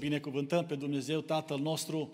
[0.00, 2.12] Binecuvântăm pe Dumnezeu Tatăl nostru,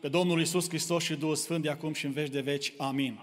[0.00, 2.72] pe Domnul Isus Hristos și Duhul Sfânt de acum și în veci de veci.
[2.78, 3.18] Amin.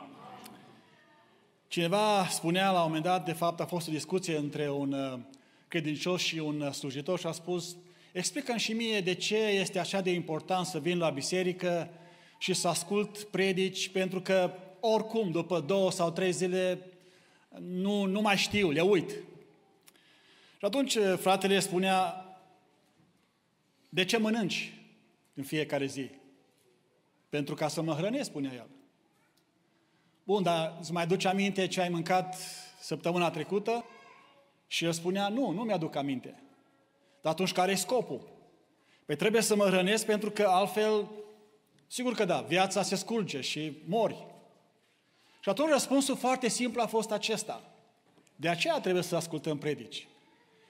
[1.68, 5.20] Cineva spunea la un moment dat, de fapt a fost o discuție între un uh,
[5.68, 7.76] credincios și un uh, slujitor și a spus
[8.12, 11.90] explică și mie de ce este așa de important să vin la biserică
[12.46, 16.92] și să ascult predici, pentru că oricum, după două sau trei zile,
[17.60, 19.10] nu, nu mai știu, le uit.
[20.58, 22.26] Și atunci uh, fratele spunea,
[23.90, 24.74] de ce mănânci
[25.34, 26.10] în fiecare zi?
[27.30, 28.68] Pentru ca să mă hrănesc, spunea el.
[30.24, 32.36] Bun, dar îți mai duci aminte ce ai mâncat
[32.80, 33.86] săptămâna trecută?
[34.68, 36.44] Și el spunea, nu, nu mi-aduc aminte.
[37.22, 38.28] Dar atunci care e scopul?
[39.06, 41.10] Păi trebuie să mă hrănesc pentru că altfel,
[41.88, 44.26] sigur că da, viața se scurge și mori.
[45.40, 47.62] Și atunci răspunsul foarte simplu a fost acesta.
[48.36, 50.08] De aceea trebuie să ascultăm predici.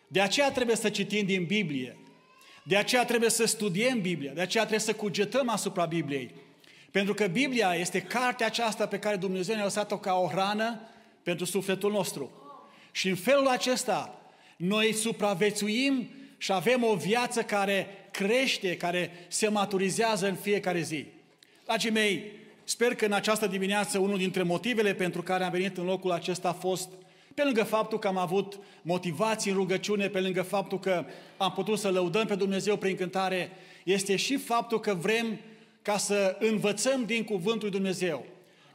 [0.08, 1.98] De aceea trebuie să citim din Biblie.
[2.64, 4.34] De aceea trebuie să studiem Biblia.
[4.34, 6.34] De aceea trebuie să cugetăm asupra Bibliei.
[6.92, 10.80] Pentru că Biblia este cartea aceasta pe care Dumnezeu ne-a lăsat-o ca o hrană
[11.24, 12.32] pentru sufletul nostru.
[12.92, 14.22] Și în felul acesta
[14.58, 21.06] noi supraviețuim și avem o viață care crește, care se maturizează în fiecare zi.
[21.66, 22.32] Dragii mei,
[22.64, 26.50] sper că în această dimineață unul dintre motivele pentru care am venit în locul acesta
[26.50, 26.90] a fost
[27.34, 31.06] pe lângă faptul că am avut motivații în rugăciune, pe lângă faptul că
[31.38, 33.52] am putut să lăudăm pe Dumnezeu prin cântare,
[33.84, 35.40] este și faptul că vrem
[35.82, 38.26] ca să învățăm din Cuvântul lui Dumnezeu.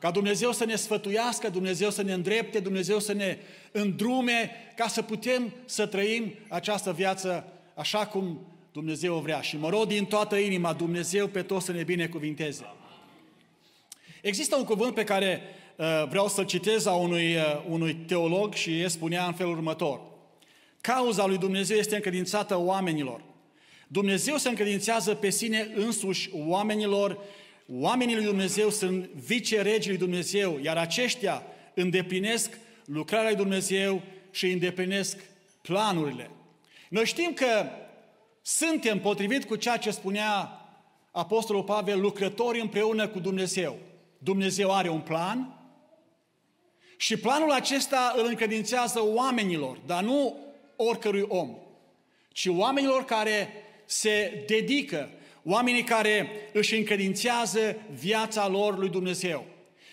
[0.00, 3.38] Ca Dumnezeu să ne sfătuiască, Dumnezeu să ne îndrepte, Dumnezeu să ne
[3.72, 9.40] îndrume, ca să putem să trăim această viață așa cum Dumnezeu vrea.
[9.40, 12.66] Și mă rog din toată inima Dumnezeu pe toți să ne binecuvinteze.
[14.22, 15.42] Există un cuvânt pe care
[15.76, 20.00] uh, vreau să-l citez a unui, uh, unui teolog și el spunea în felul următor.
[20.80, 23.20] Cauza lui Dumnezeu este încredințată oamenilor.
[23.88, 27.18] Dumnezeu se încredințează pe sine însuși oamenilor,
[27.72, 31.42] oamenii lui Dumnezeu sunt viceregii lui Dumnezeu, iar aceștia
[31.74, 35.18] îndeplinesc lucrarea lui Dumnezeu și îndeplinesc
[35.62, 36.30] planurile.
[36.88, 37.68] Noi știm că
[38.42, 40.60] suntem, potrivit cu ceea ce spunea
[41.10, 43.76] Apostolul Pavel, lucrători împreună cu Dumnezeu.
[44.18, 45.60] Dumnezeu are un plan
[46.96, 50.36] și planul acesta îl încredințează oamenilor, dar nu
[50.76, 51.56] oricărui om,
[52.28, 53.52] ci oamenilor care
[53.84, 55.10] se dedică,
[55.44, 59.46] oamenii care își încredințează viața lor lui Dumnezeu.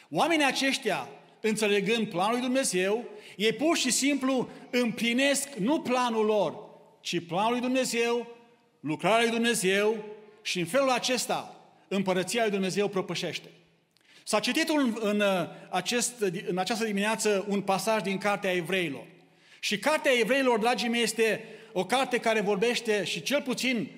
[0.10, 1.10] Oamenii aceștia,
[1.42, 6.56] înțelegând planul lui Dumnezeu, ei pur și simplu împlinesc nu planul lor,
[7.02, 8.28] ci planul lui Dumnezeu,
[8.80, 10.04] lucrarea lui Dumnezeu
[10.42, 11.56] și în felul acesta
[11.88, 13.50] împărăția lui Dumnezeu propășește.
[14.24, 15.24] S-a citit un, în,
[15.70, 16.14] acest,
[16.48, 19.04] în această dimineață un pasaj din Cartea Evreilor.
[19.60, 21.44] Și Cartea Evreilor, dragii mei, este
[21.74, 23.97] o carte care vorbește și cel puțin uh,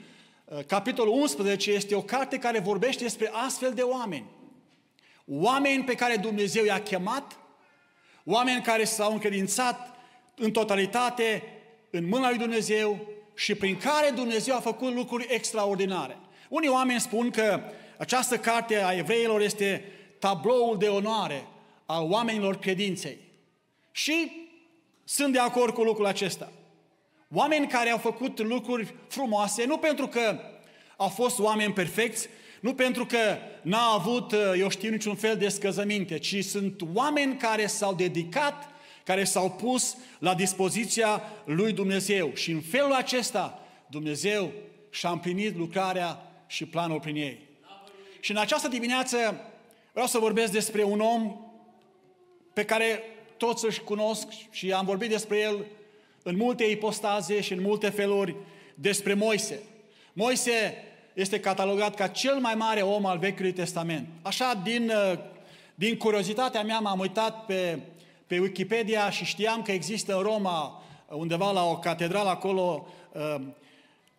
[0.67, 4.25] capitolul 11 este o carte care vorbește despre astfel de oameni.
[5.25, 7.39] Oameni pe care Dumnezeu i-a chemat,
[8.23, 9.95] oameni care s-au încredințat
[10.35, 11.43] în totalitate
[11.89, 16.17] în mâna lui Dumnezeu și prin care Dumnezeu a făcut lucruri extraordinare.
[16.49, 17.61] Unii oameni spun că
[17.97, 21.47] această carte a evreilor este tabloul de onoare
[21.85, 23.17] al oamenilor credinței.
[23.91, 24.47] Și
[25.03, 26.51] sunt de acord cu lucrul acesta.
[27.33, 30.39] Oameni care au făcut lucruri frumoase, nu pentru că
[30.97, 32.27] au fost oameni perfecți,
[32.59, 37.65] nu pentru că n-au avut, eu știu, niciun fel de scăzăminte, ci sunt oameni care
[37.65, 38.69] s-au dedicat,
[39.03, 42.31] care s-au pus la dispoziția lui Dumnezeu.
[42.33, 44.51] Și în felul acesta Dumnezeu
[44.89, 47.47] și-a împlinit lucrarea și planul prin ei.
[48.19, 49.41] Și în această dimineață
[49.91, 51.35] vreau să vorbesc despre un om
[52.53, 53.03] pe care
[53.37, 55.65] toți își cunosc și am vorbit despre el
[56.23, 58.35] în multe ipostaze și în multe feluri
[58.75, 59.59] despre Moise.
[60.13, 64.07] Moise este catalogat ca cel mai mare om al Vechiului Testament.
[64.21, 65.19] Așa, din, uh,
[65.75, 67.79] din curiozitatea mea, m-am uitat pe,
[68.27, 73.41] pe Wikipedia și știam că există în Roma, undeva la o catedrală acolo, uh,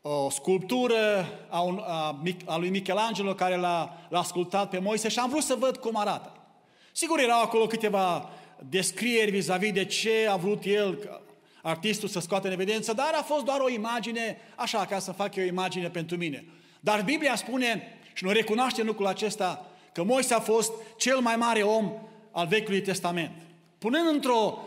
[0.03, 5.19] o sculptură a, un, a, a lui Michelangelo care l-a, l-a ascultat pe Moise și
[5.19, 6.33] am vrut să văd cum arată.
[6.93, 8.31] Sigur, erau acolo câteva
[8.69, 11.21] descrieri vis-a-vis de ce a vrut el,
[11.63, 15.37] artistul, să scoată în evidență, dar a fost doar o imagine, așa, ca să fac
[15.37, 16.45] eu o imagine pentru mine.
[16.81, 21.63] Dar Biblia spune, și noi recunoaștem lucrul acesta, că Moise a fost cel mai mare
[21.63, 21.93] om
[22.31, 23.31] al Vechiului Testament.
[23.79, 24.59] Punând într-o,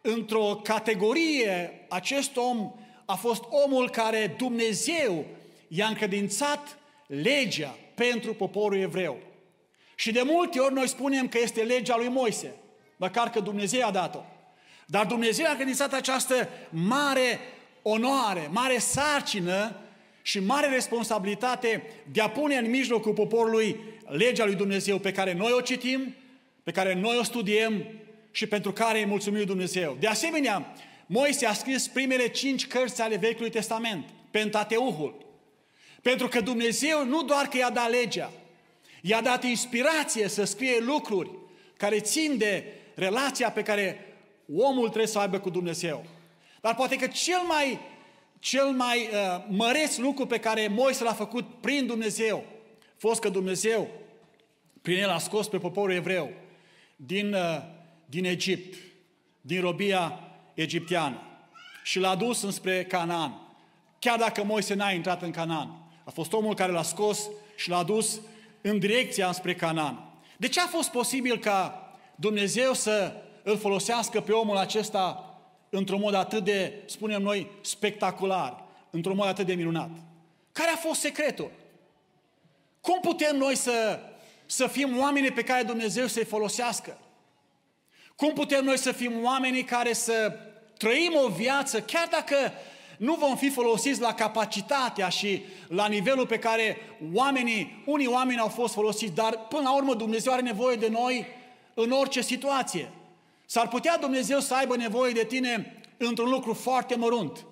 [0.00, 2.72] într-o categorie, acest om
[3.04, 5.24] a fost omul care Dumnezeu
[5.68, 9.18] i-a încredințat legea pentru poporul evreu.
[9.94, 12.54] Și de multe ori noi spunem că este legea lui Moise,
[12.96, 14.20] măcar că Dumnezeu a dat-o.
[14.90, 17.38] Dar Dumnezeu a credințat această mare
[17.82, 19.76] onoare, mare sarcină
[20.22, 21.82] și mare responsabilitate
[22.12, 26.14] de a pune în mijlocul poporului legea lui Dumnezeu pe care noi o citim,
[26.62, 27.84] pe care noi o studiem
[28.30, 29.96] și pentru care îi mulțumim Dumnezeu.
[30.00, 30.74] De asemenea,
[31.06, 35.26] Moise a scris primele cinci cărți ale Vechiului Testament, Pentateuhul.
[36.02, 38.32] Pentru că Dumnezeu nu doar că i-a dat legea,
[39.02, 41.30] i-a dat inspirație să scrie lucruri
[41.76, 42.64] care țin de
[42.94, 44.07] relația pe care
[44.56, 46.04] omul trebuie să o aibă cu Dumnezeu.
[46.60, 47.78] Dar poate că cel mai,
[48.38, 52.44] cel mai uh, măreț lucru pe care Moise l-a făcut prin Dumnezeu,
[52.96, 53.88] fost că Dumnezeu
[54.82, 56.30] prin el a scos pe poporul evreu
[56.96, 57.62] din, uh,
[58.06, 58.76] din Egipt,
[59.40, 60.20] din robia
[60.54, 61.22] egipteană
[61.84, 63.42] și l-a dus înspre Canaan.
[63.98, 67.82] Chiar dacă Moise n-a intrat în Canaan, a fost omul care l-a scos și l-a
[67.82, 68.20] dus
[68.60, 70.20] în direcția spre Canaan.
[70.36, 71.82] De ce a fost posibil ca
[72.14, 73.12] Dumnezeu să
[73.48, 75.34] îl folosească pe omul acesta
[75.70, 79.90] într-un mod atât de, spunem noi, spectacular, într-un mod atât de minunat?
[80.52, 81.50] Care a fost secretul?
[82.80, 84.00] Cum putem noi să,
[84.46, 86.98] să fim oamenii pe care Dumnezeu să-i folosească?
[88.16, 90.38] Cum putem noi să fim oamenii care să
[90.76, 92.36] trăim o viață, chiar dacă
[92.96, 96.76] nu vom fi folosiți la capacitatea și la nivelul pe care
[97.14, 101.26] oamenii, unii oameni au fost folosiți, dar până la urmă Dumnezeu are nevoie de noi
[101.74, 102.92] în orice situație.
[103.50, 107.46] S-ar putea Dumnezeu să aibă nevoie de tine într-un lucru foarte mărunt,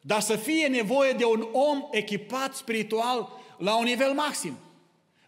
[0.00, 3.28] dar să fie nevoie de un om echipat spiritual
[3.58, 4.58] la un nivel maxim.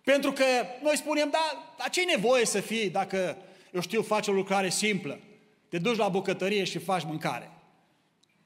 [0.05, 0.45] Pentru că
[0.83, 3.37] noi spunem, da, dar ce nevoie să fii dacă,
[3.73, 5.19] eu știu, faci o lucrare simplă?
[5.69, 7.51] Te duci la bucătărie și faci mâncare.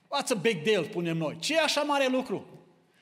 [0.05, 1.37] What's a big deal, spunem noi.
[1.41, 2.47] Ce e așa mare lucru?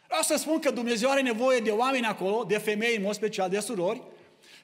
[0.06, 3.48] Vreau să spun că Dumnezeu are nevoie de oameni acolo, de femei, în mod special
[3.48, 4.02] de surori,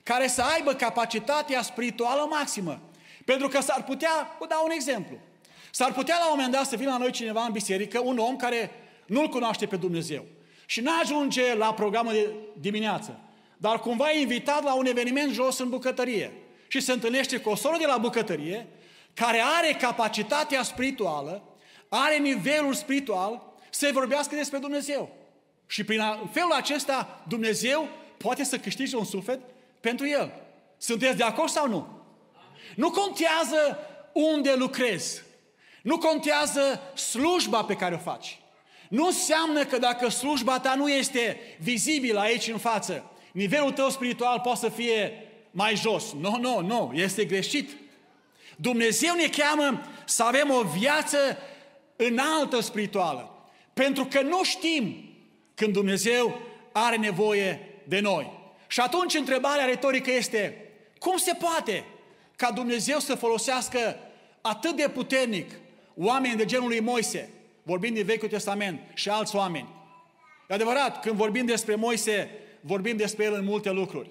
[0.02, 2.80] care să aibă capacitatea spirituală maximă.
[3.26, 5.18] Pentru că s-ar putea, vă dau un exemplu,
[5.70, 8.36] s-ar putea la un moment dat să vină la noi cineva în biserică, un om
[8.36, 8.70] care
[9.06, 10.24] nu-L cunoaște pe Dumnezeu
[10.66, 12.30] și nu ajunge la programul de
[12.60, 13.20] dimineață,
[13.56, 16.32] dar cumva e invitat la un eveniment jos în bucătărie
[16.68, 18.66] și se întâlnește cu o soră de la bucătărie
[19.14, 21.42] care are capacitatea spirituală
[21.88, 25.16] are nivelul spiritual să vorbească despre Dumnezeu.
[25.66, 26.02] Și prin
[26.32, 29.40] felul acesta Dumnezeu poate să câștige un suflet
[29.80, 30.32] pentru el.
[30.78, 31.95] Sunteți de acord sau nu?
[32.74, 33.78] Nu contează
[34.12, 35.22] unde lucrezi.
[35.82, 38.38] Nu contează slujba pe care o faci.
[38.88, 44.40] Nu înseamnă că dacă slujba ta nu este vizibilă aici în față, nivelul tău spiritual
[44.40, 45.12] poate să fie
[45.50, 46.12] mai jos.
[46.12, 47.70] Nu, no, nu, no, nu, no, este greșit.
[48.56, 51.38] Dumnezeu ne cheamă să avem o viață
[51.96, 53.50] înaltă spirituală.
[53.74, 55.14] Pentru că nu știm
[55.54, 56.40] când Dumnezeu
[56.72, 58.30] are nevoie de noi.
[58.66, 61.84] Și atunci întrebarea retorică este, cum se poate
[62.36, 63.96] ca Dumnezeu să folosească
[64.40, 65.50] atât de puternic
[65.94, 67.30] oameni de genul lui Moise,
[67.62, 69.68] vorbind din Vechiul Testament, și alți oameni?
[70.48, 72.30] E adevărat, când vorbim despre Moise,
[72.60, 74.10] vorbim despre el în multe lucruri.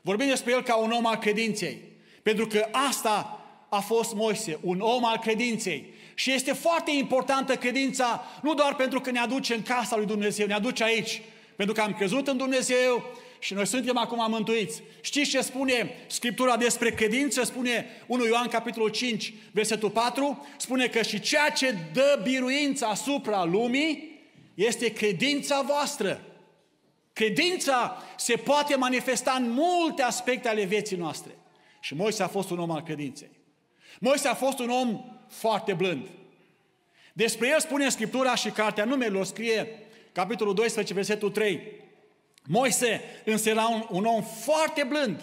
[0.00, 1.78] Vorbim despre el ca un om al credinței.
[2.22, 5.92] Pentru că asta a fost Moise, un om al credinței.
[6.14, 10.46] Și este foarte importantă credința, nu doar pentru că ne aduce în casa lui Dumnezeu,
[10.46, 11.22] ne aduce aici,
[11.56, 13.04] pentru că am crezut în Dumnezeu
[13.44, 14.82] și noi suntem acum mântuiți.
[15.00, 17.42] Știți ce spune Scriptura despre credință?
[17.42, 23.44] Spune 1 Ioan capitolul 5, versetul 4, spune că și ceea ce dă biruința asupra
[23.44, 24.20] lumii
[24.54, 26.22] este credința voastră.
[27.12, 31.30] Credința se poate manifesta în multe aspecte ale vieții noastre.
[31.80, 33.30] Și Moise a fost un om al credinței.
[34.00, 36.08] Moise a fost un om foarte blând.
[37.12, 39.68] Despre el spune în Scriptura și Cartea Numelor scrie,
[40.12, 41.82] capitolul 12, versetul 3.
[42.48, 45.20] Moise însă era un, un om foarte blând,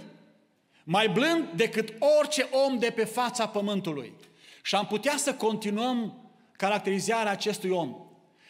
[0.83, 4.13] mai blând decât orice om de pe fața pământului.
[4.63, 7.95] Și am putea să continuăm caracterizarea acestui om.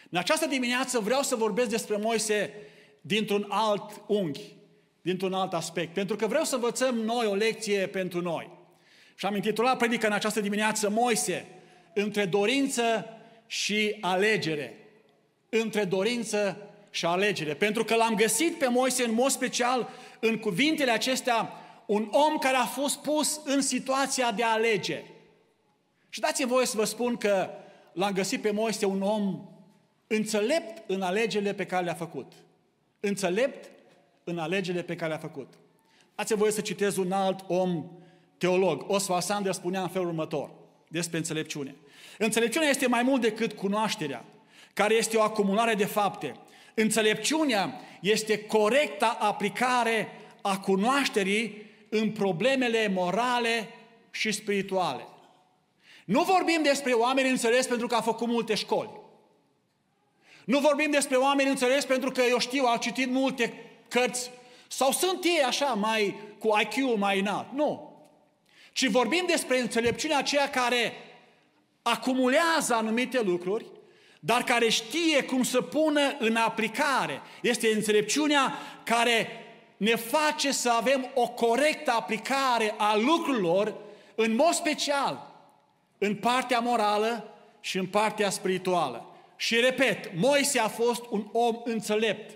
[0.09, 2.53] În această dimineață vreau să vorbesc despre Moise
[3.01, 4.55] dintr-un alt unghi,
[5.01, 8.49] dintr-un alt aspect, pentru că vreau să învățăm noi o lecție pentru noi.
[9.15, 11.47] Și am intitulat predica în această dimineață Moise,
[11.93, 13.05] între dorință
[13.47, 14.77] și alegere.
[15.49, 17.53] Între dorință și alegere.
[17.53, 21.53] Pentru că l-am găsit pe Moise în mod special în cuvintele acestea
[21.85, 25.03] un om care a fost pus în situația de a alege.
[26.09, 27.49] Și dați-mi voie să vă spun că
[27.93, 29.49] l-am găsit pe Moise un om
[30.07, 32.31] înțelept în alegerile pe care le-a făcut.
[32.99, 33.69] Înțelept
[34.23, 35.53] în alegerile pe care le-a făcut.
[36.15, 37.85] Dați-mi voie să citez un alt om
[38.37, 40.49] teolog, Oswald Sanders, spunea în felul următor
[40.87, 41.75] despre înțelepciune.
[42.17, 44.25] Înțelepciunea este mai mult decât cunoașterea,
[44.73, 46.35] care este o acumulare de fapte.
[46.73, 50.07] Înțelepciunea este corecta aplicare
[50.41, 53.69] a cunoașterii în problemele morale
[54.11, 55.07] și spirituale.
[56.05, 58.89] Nu vorbim despre oameni înțeles pentru că au făcut multe școli.
[60.45, 63.53] Nu vorbim despre oameni înțeles pentru că, eu știu, au citit multe
[63.87, 64.31] cărți
[64.67, 67.47] sau sunt ei așa mai cu IQ mai înalt.
[67.53, 67.99] Nu.
[68.73, 70.93] Ci vorbim despre înțelepciunea aceea care
[71.81, 73.65] acumulează anumite lucruri,
[74.23, 77.21] dar care știe cum să pună în aplicare.
[77.41, 79.27] Este înțelepciunea care
[79.77, 83.75] ne face să avem o corectă aplicare a lucrurilor,
[84.15, 85.35] în mod special,
[85.97, 89.05] în partea morală și în partea spirituală.
[89.35, 92.35] Și repet, Moise a fost un om înțelept,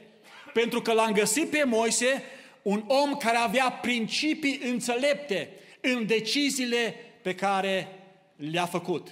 [0.53, 2.23] pentru că l-am găsit pe Moise
[2.61, 5.49] un om care avea principii înțelepte
[5.81, 7.87] în deciziile pe care
[8.35, 9.07] le-a făcut.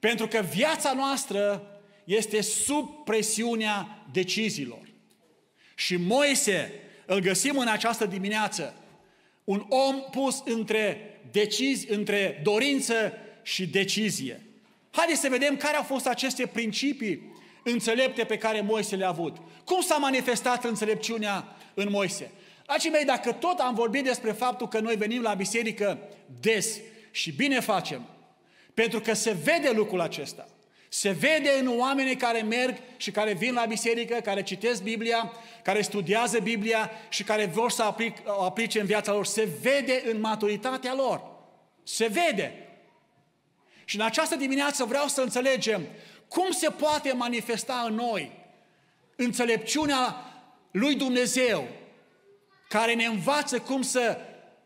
[0.00, 1.62] Pentru că viața noastră
[2.04, 4.88] este sub presiunea deciziilor.
[5.74, 6.72] Și Moise
[7.06, 8.74] îl găsim în această dimineață,
[9.44, 14.46] un om pus între decizi, între dorință și decizie.
[14.90, 19.36] Haideți să vedem care au fost aceste principii înțelepte pe care Moise le-a avut.
[19.64, 22.30] Cum s-a manifestat înțelepciunea în Moise?
[22.66, 25.98] Dragii mei, dacă tot am vorbit despre faptul că noi venim la biserică
[26.40, 26.78] des
[27.10, 28.08] și bine facem,
[28.80, 30.48] pentru că se vede lucrul acesta.
[30.88, 35.32] Se vede în oamenii care merg și care vin la biserică, care citesc Biblia,
[35.62, 39.26] care studiază Biblia și care vor să aplic, aplice în viața lor.
[39.26, 41.22] Se vede în maturitatea lor.
[41.82, 42.68] Se vede.
[43.84, 45.86] Și în această dimineață vreau să înțelegem
[46.28, 48.32] cum se poate manifesta în noi
[49.16, 50.16] înțelepciunea
[50.70, 51.68] lui Dumnezeu,
[52.68, 54.18] care ne învață cum să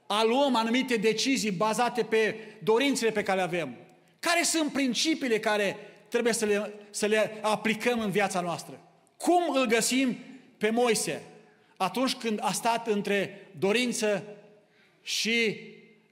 [0.07, 3.84] aluăm anumite decizii bazate pe dorințele pe care le avem.
[4.25, 5.77] Care sunt principiile care
[6.09, 8.81] trebuie să le, să le aplicăm în viața noastră?
[9.17, 10.17] Cum îl găsim
[10.59, 11.23] pe Moise
[11.77, 14.25] atunci când a stat între dorință
[15.03, 15.61] și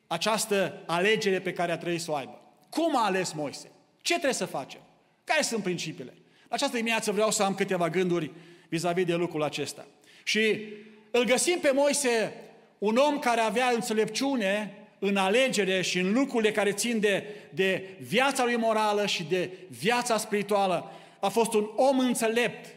[0.07, 2.40] această alegere pe care a trebuit să o aibă?
[2.71, 3.71] Cum a ales Moise?
[4.00, 4.81] Ce trebuie să facem?
[5.25, 6.12] Care sunt principiile?
[6.16, 8.31] În această dimineață vreau să am câteva gânduri
[8.69, 9.87] vis-a-vis de lucrul acesta.
[10.23, 10.66] Și
[11.11, 12.35] îl găsim pe Moise
[12.78, 18.44] un om care avea înțelepciune în alegere și în lucrurile care țin de, de viața
[18.44, 20.92] lui morală și de viața spirituală.
[21.21, 22.75] A fost un om înțelept.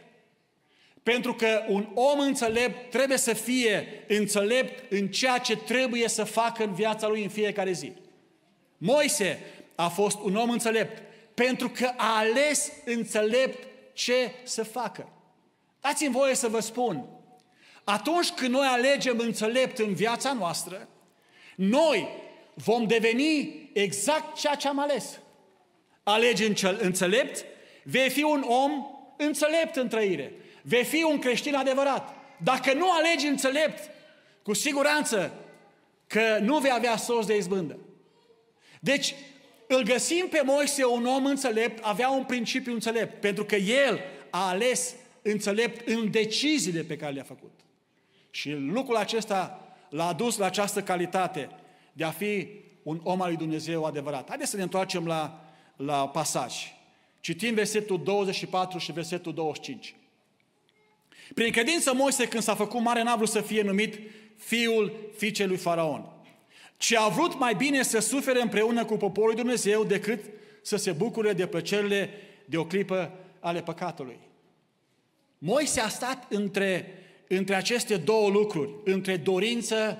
[1.02, 6.64] Pentru că un om înțelept trebuie să fie înțelept în ceea ce trebuie să facă
[6.64, 7.92] în viața lui în fiecare zi.
[8.78, 9.38] Moise
[9.74, 11.02] a fost un om înțelept
[11.34, 15.08] pentru că a ales înțelept ce să facă.
[15.80, 17.04] Dați-mi voie să vă spun,
[17.84, 20.88] atunci când noi alegem înțelept în viața noastră,
[21.56, 22.08] noi
[22.54, 25.20] vom deveni exact ceea ce am ales.
[26.02, 27.44] Alegi înțelept,
[27.82, 28.86] vei fi un om
[29.16, 30.32] înțelept în trăire.
[30.62, 32.14] Vei fi un creștin adevărat.
[32.42, 33.90] Dacă nu alegi înțelept,
[34.42, 35.32] cu siguranță
[36.06, 37.78] că nu vei avea sos de izbândă.
[38.80, 39.14] Deci,
[39.66, 44.48] îl găsim pe Moise un om înțelept, avea un principiu înțelept, pentru că el a
[44.48, 47.60] ales înțelept în deciziile pe care le-a făcut.
[48.30, 49.65] Și lucrul acesta
[49.96, 51.48] l-a dus la această calitate
[51.92, 52.48] de a fi
[52.82, 54.28] un om al lui Dumnezeu adevărat.
[54.28, 55.44] Haideți să ne întoarcem la,
[55.76, 56.54] la pasaj.
[57.20, 59.94] Citim versetul 24 și versetul 25.
[61.34, 63.98] Prin credință Moise, când s-a făcut mare, n-a vrut să fie numit
[64.36, 66.16] fiul fiicei lui Faraon
[66.76, 70.24] ci a vrut mai bine să sufere împreună cu poporul Dumnezeu decât
[70.62, 72.10] să se bucure de plăcerile
[72.44, 74.18] de o clipă ale păcatului.
[75.38, 76.92] Moise a stat între,
[77.28, 79.98] între aceste două lucruri, între dorință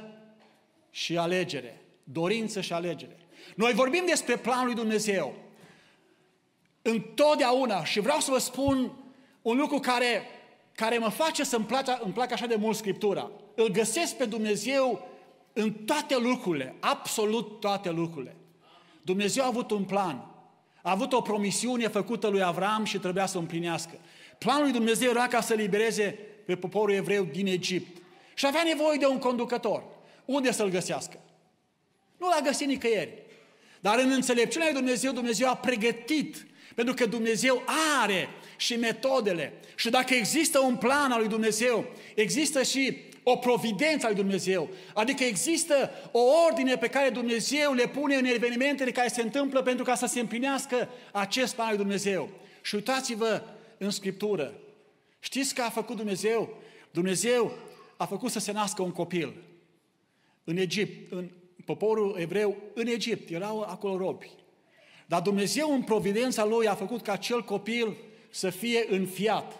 [0.90, 1.80] și alegere.
[2.04, 3.16] Dorință și alegere.
[3.54, 5.34] Noi vorbim despre planul lui Dumnezeu.
[6.82, 8.92] Întotdeauna, și vreau să vă spun
[9.42, 10.22] un lucru care,
[10.72, 13.30] care mă face să-mi placă, îmi placă așa de mult Scriptura.
[13.54, 15.08] Îl găsesc pe Dumnezeu
[15.52, 18.36] în toate lucrurile, absolut toate lucrurile.
[19.02, 20.30] Dumnezeu a avut un plan.
[20.82, 23.98] A avut o promisiune făcută lui Avram și trebuia să o împlinească.
[24.38, 28.02] Planul lui Dumnezeu era ca să libereze pe poporul evreu din Egipt.
[28.34, 29.84] Și avea nevoie de un conducător.
[30.24, 31.18] Unde să-l găsească?
[32.16, 33.12] Nu l-a găsit nicăieri.
[33.80, 36.46] Dar în înțelepciunea lui Dumnezeu, Dumnezeu a pregătit.
[36.74, 37.62] Pentru că Dumnezeu
[38.02, 39.52] are și metodele.
[39.74, 41.84] Și dacă există un plan al lui Dumnezeu,
[42.14, 44.68] există și o providență al lui Dumnezeu.
[44.94, 49.84] Adică există o ordine pe care Dumnezeu le pune în evenimentele care se întâmplă pentru
[49.84, 52.30] ca să se împlinească acest plan al lui Dumnezeu.
[52.62, 53.42] Și uitați-vă
[53.78, 54.54] în Scriptură.
[55.26, 56.56] Știți că a făcut Dumnezeu?
[56.90, 57.52] Dumnezeu
[57.96, 59.34] a făcut să se nască un copil
[60.44, 61.30] în Egipt, în
[61.64, 64.30] poporul evreu, în Egipt, erau acolo robi.
[65.06, 67.96] Dar Dumnezeu în providența Lui a făcut ca acel copil
[68.30, 69.52] să fie înfiat.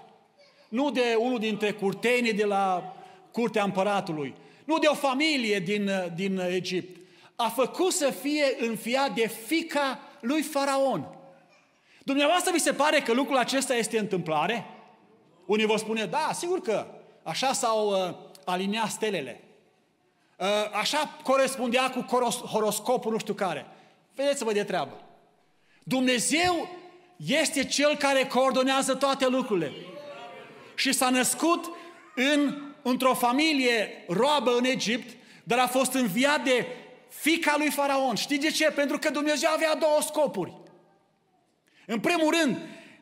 [0.69, 2.97] Nu de unul dintre curtenii de la
[3.31, 7.01] curtea împăratului, nu de o familie din, din Egipt.
[7.37, 11.09] A făcut să fie înfiat de fica lui Faraon.
[12.05, 14.71] Dumneavoastră vi se pare că lucrul acesta este întâmplare?
[15.47, 16.87] Unii vă spune, da, sigur că
[17.23, 19.41] așa s-au uh, aliniat stelele.
[20.39, 22.01] Uh, așa corespundea cu
[22.47, 23.67] horoscopul nu știu care.
[24.15, 25.01] Vedeți-vă de treabă.
[25.83, 26.69] Dumnezeu
[27.17, 29.73] este Cel care coordonează toate lucrurile.
[30.75, 31.71] Și s-a născut
[32.15, 36.67] în, într-o familie roabă în Egipt, dar a fost înviat de
[37.09, 38.15] fica lui Faraon.
[38.15, 38.71] Știți de ce?
[38.71, 40.53] Pentru că Dumnezeu avea două scopuri.
[41.87, 42.59] În primul rând,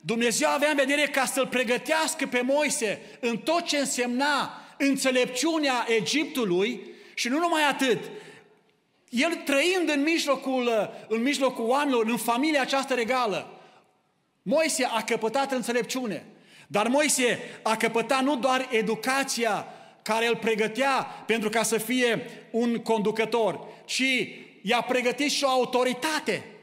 [0.07, 6.81] Dumnezeu avea în vedere ca să-l pregătească pe Moise în tot ce însemna înțelepciunea Egiptului
[7.15, 7.99] și nu numai atât,
[9.09, 13.61] el trăind în mijlocul, în mijlocul oamenilor, în familia aceasta regală,
[14.43, 16.27] Moise a căpătat înțelepciune.
[16.67, 19.67] Dar Moise a căpătat nu doar educația
[20.03, 24.03] care îl pregătea pentru ca să fie un conducător, ci
[24.63, 26.54] i-a pregătit și o autoritate.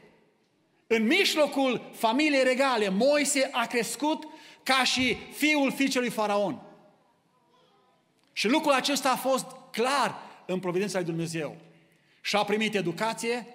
[0.94, 4.24] În mijlocul familiei regale, Moise a crescut
[4.62, 6.62] ca și fiul fiicelui Faraon.
[8.32, 10.14] Și lucrul acesta a fost clar
[10.46, 11.56] în providența lui Dumnezeu.
[12.20, 13.46] Și a primit educație,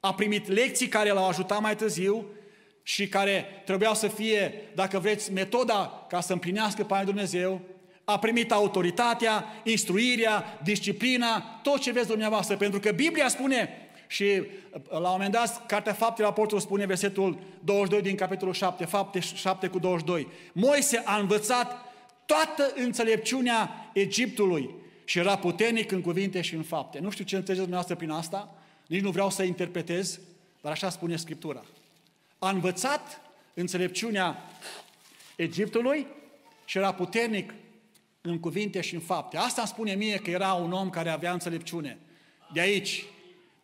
[0.00, 2.26] a primit lecții care l-au ajutat mai târziu
[2.82, 7.60] și care trebuiau să fie, dacă vreți, metoda ca să împlinească pe Dumnezeu,
[8.04, 14.42] a primit autoritatea, instruirea, disciplina, tot ce veți dumneavoastră, pentru că Biblia spune și
[14.90, 19.68] la un moment dat, Cartea Faptele Apostolului spune versetul 22 din capitolul 7, Fapte 7
[19.68, 20.28] cu 22.
[20.52, 21.84] Moise a învățat
[22.26, 24.70] toată înțelepciunea Egiptului
[25.04, 26.98] și era puternic în cuvinte și în fapte.
[26.98, 28.54] Nu știu ce înțelegeți dumneavoastră prin asta,
[28.86, 30.20] nici nu vreau să interpretez,
[30.60, 31.64] dar așa spune Scriptura.
[32.38, 33.20] A învățat
[33.54, 34.42] înțelepciunea
[35.36, 36.06] Egiptului
[36.64, 37.54] și era puternic
[38.20, 39.36] în cuvinte și în fapte.
[39.36, 41.98] Asta îmi spune mie că era un om care avea înțelepciune.
[42.52, 43.04] De aici,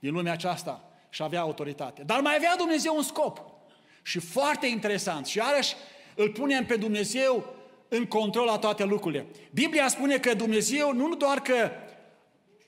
[0.02, 2.02] din lumea aceasta, și avea autoritate.
[2.06, 3.40] Dar mai avea Dumnezeu un scop.
[4.02, 5.26] Și foarte interesant.
[5.26, 5.74] Și iarăși
[6.14, 7.54] îl punem pe Dumnezeu
[7.88, 9.26] în control la toate lucrurile.
[9.50, 11.70] Biblia spune că Dumnezeu nu doar că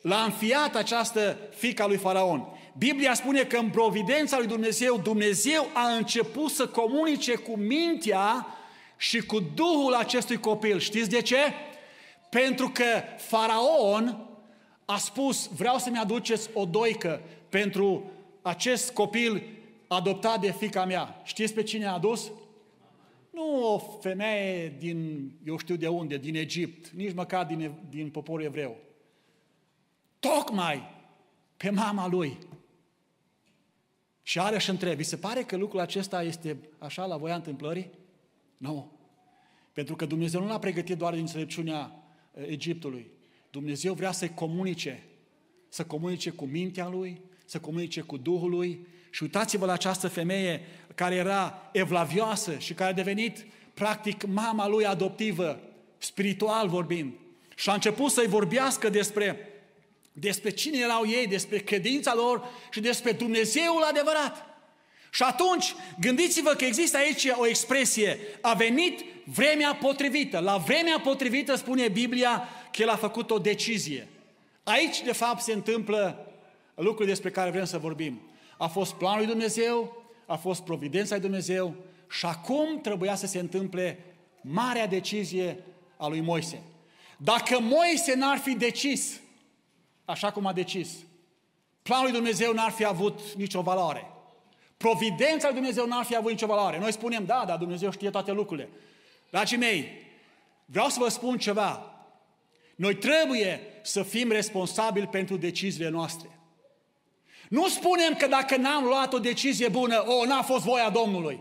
[0.01, 2.47] l-a înfiat această fica lui Faraon.
[2.79, 8.47] Biblia spune că în providența lui Dumnezeu, Dumnezeu a început să comunice cu mintea
[8.97, 10.79] și cu Duhul acestui copil.
[10.79, 11.39] Știți de ce?
[12.31, 14.34] Pentru că Faraon
[14.85, 18.11] a spus, vreau să-mi aduceți o doică pentru
[18.43, 19.43] acest copil
[19.87, 21.21] adoptat de fica mea.
[21.25, 22.31] Știți pe cine a adus?
[23.31, 28.45] Nu o femeie din, eu știu de unde, din Egipt, nici măcar din, din poporul
[28.45, 28.77] evreu.
[30.19, 30.83] Tocmai
[31.57, 32.39] pe mama lui.
[34.23, 37.91] Și are și întreb, vi se pare că lucrul acesta este așa la voia întâmplării?
[38.57, 38.93] Nu.
[39.73, 42.03] Pentru că Dumnezeu nu l-a pregătit doar din înțelepciunea
[42.47, 43.11] Egiptului.
[43.55, 45.03] Dumnezeu vrea să comunice,
[45.69, 48.87] să comunice cu mintea lui, să comunice cu Duhul lui.
[49.11, 50.61] Și uitați-vă la această femeie
[50.95, 55.61] care era evlavioasă și care a devenit practic mama lui adoptivă,
[55.99, 57.13] spiritual vorbind.
[57.57, 59.49] Și a început să-i vorbească despre,
[60.13, 64.47] despre cine erau ei, despre credința lor și despre Dumnezeul adevărat.
[65.11, 70.39] Și atunci, gândiți-vă că există aici o expresie, a venit vremea potrivită.
[70.39, 74.09] La vremea potrivită spune Biblia că El a făcut o decizie.
[74.63, 76.27] Aici, de fapt, se întâmplă
[76.75, 78.21] lucruri despre care vrem să vorbim.
[78.59, 81.75] A fost planul lui Dumnezeu, a fost providența lui Dumnezeu
[82.11, 84.05] și acum trebuia să se întâmple
[84.41, 85.65] marea decizie
[85.97, 86.63] a lui Moise.
[87.17, 89.21] Dacă Moise n-ar fi decis,
[90.05, 90.91] așa cum a decis,
[91.83, 94.11] planul lui Dumnezeu n-ar fi avut nicio valoare.
[94.77, 96.79] Providența lui Dumnezeu n-ar fi avut nicio valoare.
[96.79, 98.69] Noi spunem, da, dar Dumnezeu știe toate lucrurile.
[99.31, 99.89] Dragii mei,
[100.65, 101.94] vreau să vă spun ceva.
[102.75, 106.29] Noi trebuie să fim responsabili pentru deciziile noastre.
[107.49, 111.41] Nu spunem că dacă n-am luat o decizie bună, o, n-a fost voia Domnului.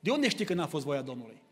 [0.00, 1.42] De unde știi că n-a fost voia Domnului?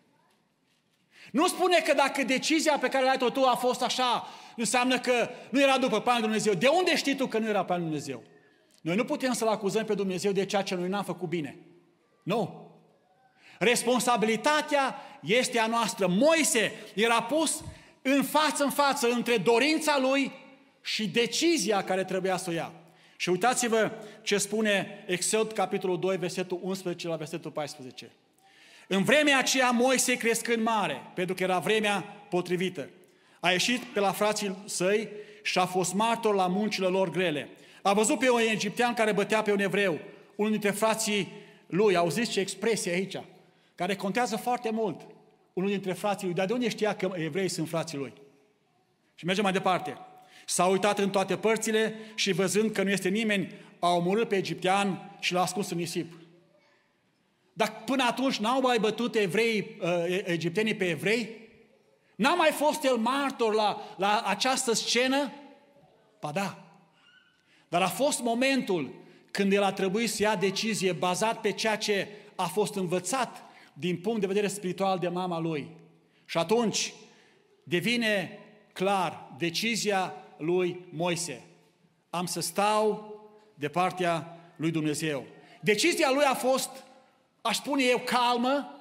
[1.33, 5.29] Nu spune că dacă decizia pe care ai luat-o tu a fost așa, înseamnă că
[5.51, 6.55] nu era după planul Dumnezeu.
[6.55, 8.23] De unde știi tu că nu era planul Dumnezeu?
[8.81, 11.59] Noi nu putem să-L acuzăm pe Dumnezeu de ceea ce noi n-am făcut bine.
[12.23, 12.71] Nu.
[13.59, 16.07] Responsabilitatea este a noastră.
[16.07, 17.64] Moise era pus
[18.03, 20.33] în față în față între dorința lui
[20.83, 22.73] și decizia care trebuia să o ia.
[23.17, 23.91] Și uitați-vă
[24.23, 28.11] ce spune Exod, capitolul 2, versetul 11 la versetul 14.
[28.88, 32.88] În vremea aceea Moise crescând mare, pentru că era vremea potrivită,
[33.41, 35.09] a ieșit pe la frații săi
[35.43, 37.49] și a fost martor la muncile lor grele.
[37.83, 39.99] A văzut pe un egiptean care bătea pe un evreu,
[40.35, 41.33] unul dintre frații
[41.67, 41.97] lui.
[41.97, 43.17] Auziți ce expresie aici,
[43.75, 45.01] care contează foarte mult.
[45.53, 48.12] Unul dintre frații lui, dar de unde știa că evrei sunt frații lui?
[49.15, 49.99] Și mergem mai departe.
[50.47, 55.17] S-a uitat în toate părțile și văzând că nu este nimeni, a omorât pe egiptean
[55.21, 56.12] și l-a ascuns în nisip.
[57.53, 61.29] Dar până atunci n-au mai bătut evrei, uh, egiptenii pe evrei?
[62.15, 65.33] N-a mai fost el martor la, la această scenă?
[66.21, 66.65] Ba da.
[67.69, 68.95] Dar a fost momentul
[69.31, 74.00] când el a trebuit să ia decizie bazat pe ceea ce a fost învățat din
[74.00, 75.70] punct de vedere spiritual de mama lui.
[76.24, 76.92] Și atunci
[77.62, 78.38] devine
[78.72, 81.44] clar decizia lui Moise.
[82.11, 83.14] Am să stau
[83.54, 85.24] de partea lui Dumnezeu.
[85.61, 86.70] Decizia lui a fost,
[87.40, 88.76] aș spune eu, calmă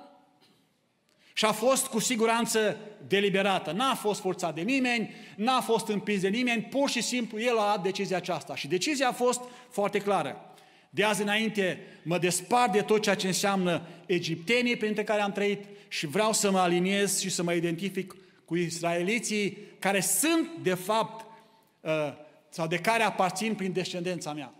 [1.33, 2.77] și a fost cu siguranță
[3.07, 3.71] deliberată.
[3.71, 7.63] N-a fost forțat de nimeni, n-a fost împins de nimeni, pur și simplu el a
[7.63, 8.55] luat decizia aceasta.
[8.55, 10.50] Și decizia a fost foarte clară.
[10.93, 15.65] De azi înainte mă despart de tot ceea ce înseamnă egiptenii printre care am trăit
[15.87, 21.25] și vreau să mă aliniez și să mă identific cu israeliții care sunt, de fapt,
[21.81, 21.91] uh,
[22.49, 24.53] sau de care aparțin prin descendența mea.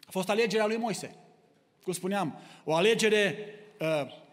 [0.00, 1.14] A fost alegerea lui Moise.
[1.82, 3.36] Cum spuneam, o alegere
[3.80, 3.86] uh,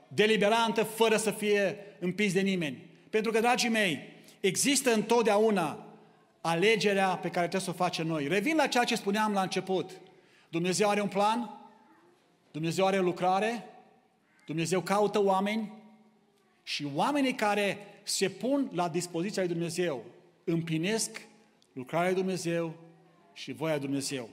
[0.07, 2.85] deliberantă, fără să fie împins de nimeni.
[3.09, 5.85] Pentru că, dragii mei, există întotdeauna
[6.41, 8.27] alegerea pe care trebuie să o facem noi.
[8.27, 9.91] Revin la ceea ce spuneam la început.
[10.49, 11.59] Dumnezeu are un plan,
[12.51, 13.65] Dumnezeu are lucrare,
[14.45, 15.71] Dumnezeu caută oameni
[16.63, 20.03] și oamenii care se pun la dispoziția lui Dumnezeu
[20.43, 21.27] împlinesc
[21.73, 22.73] lucrarea lui Dumnezeu
[23.33, 24.29] și voia lui Dumnezeu.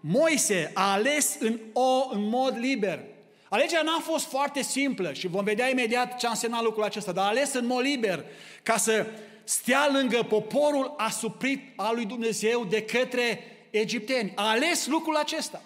[0.00, 3.04] Moise a ales în, o, în mod liber.
[3.48, 7.24] Alegerea n-a fost foarte simplă și vom vedea imediat ce a însemnat lucrul acesta, dar
[7.24, 8.24] a ales în mod liber
[8.62, 9.06] ca să
[9.44, 13.40] stea lângă poporul asuprit al lui Dumnezeu de către
[13.72, 14.32] egipteni.
[14.34, 15.62] A ales lucrul acesta.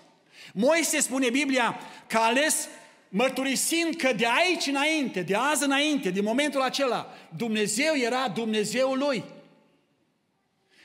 [0.53, 2.69] Moise spune Biblia că a ales
[3.09, 9.25] mărturisind că de aici înainte, de azi înainte, din momentul acela, Dumnezeu era Dumnezeul lui.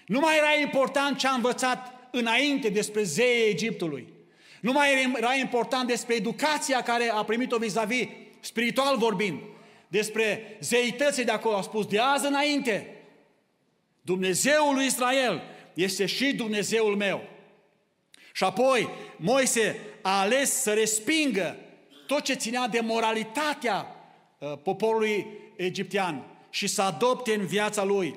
[0.06, 4.08] Nu mai era important ce a învățat înainte despre zeii Egiptului.
[4.62, 8.08] Nu mai era important despre educația care a primit-o vis-a-vis,
[8.40, 9.40] spiritual vorbind,
[9.88, 11.56] despre zeității de acolo.
[11.56, 12.96] A spus, de azi înainte,
[14.02, 15.42] Dumnezeul lui Israel
[15.74, 17.22] este și Dumnezeul meu.
[18.34, 21.56] Și apoi Moise a ales să respingă
[22.08, 23.96] tot ce ținea de moralitatea
[24.38, 28.16] uh, poporului egiptean și să adopte în viața lui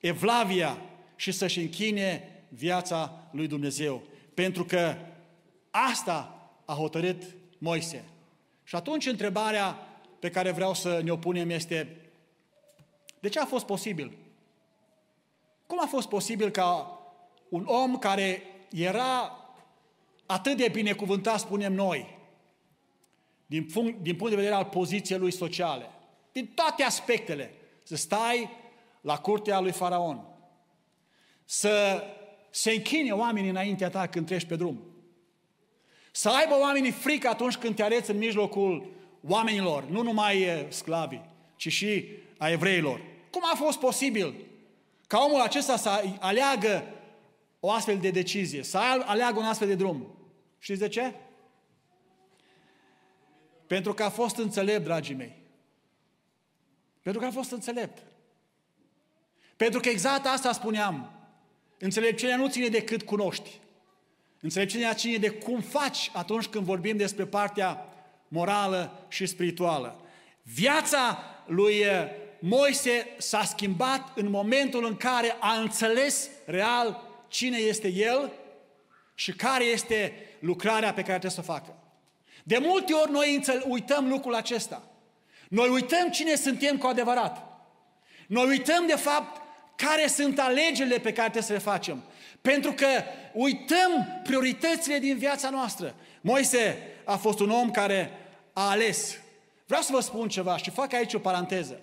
[0.00, 0.78] evlavia
[1.16, 4.02] și să-și închine viața lui Dumnezeu.
[4.34, 4.96] Pentru că
[5.70, 7.22] asta a hotărât
[7.58, 8.04] Moise.
[8.64, 9.86] Și atunci întrebarea
[10.18, 11.96] pe care vreau să ne opunem este
[13.20, 14.12] de ce a fost posibil?
[15.72, 16.98] Cum a fost posibil ca
[17.48, 19.38] un om care era
[20.26, 22.18] atât de binecuvântat, spunem noi,
[23.46, 25.90] din punct, din punct de vedere al poziției lui sociale,
[26.32, 28.50] din toate aspectele, să stai
[29.00, 30.24] la curtea lui Faraon,
[31.44, 32.02] să
[32.50, 34.80] se închine oamenii înaintea ta când treci pe drum,
[36.10, 38.90] să aibă oamenii frică atunci când te areți în mijlocul
[39.28, 42.04] oamenilor, nu numai sclavii, ci și
[42.38, 43.00] a evreilor.
[43.30, 44.50] Cum a fost posibil
[45.12, 46.84] ca omul acesta să aleagă
[47.60, 50.18] o astfel de decizie, să aleagă un astfel de drum?
[50.58, 51.14] Știți de ce?
[53.66, 55.36] Pentru că a fost înțelept, dragii mei.
[57.02, 58.02] Pentru că a fost înțelept.
[59.56, 61.10] Pentru că exact asta spuneam.
[61.78, 63.60] Înțelepciunea nu ține de cât cunoști.
[64.40, 67.86] Înțelepciunea ține de cum faci atunci când vorbim despre partea
[68.28, 70.00] morală și spirituală.
[70.42, 77.88] Viața lui eh, Moise s-a schimbat în momentul în care a înțeles real cine este
[77.88, 78.32] el
[79.14, 81.74] și care este lucrarea pe care trebuie să o facă.
[82.42, 84.82] De multe ori noi uităm lucrul acesta.
[85.48, 87.42] Noi uităm cine suntem cu adevărat.
[88.26, 89.42] Noi uităm de fapt
[89.76, 92.02] care sunt alegerile pe care trebuie să le facem.
[92.40, 92.86] Pentru că
[93.32, 95.94] uităm prioritățile din viața noastră.
[96.20, 98.10] Moise a fost un om care
[98.52, 99.18] a ales.
[99.66, 101.80] Vreau să vă spun ceva și fac aici o paranteză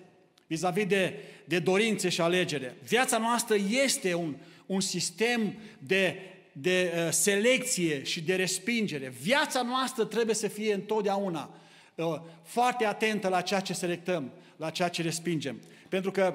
[0.50, 2.76] vis-a-vis de, de dorințe și alegere.
[2.82, 4.36] Viața noastră este un,
[4.66, 6.16] un sistem de
[6.52, 9.08] de uh, selecție și de respingere.
[9.08, 11.50] Viața noastră trebuie să fie întotdeauna
[11.94, 15.60] uh, foarte atentă la ceea ce selectăm, la ceea ce respingem.
[15.88, 16.34] Pentru că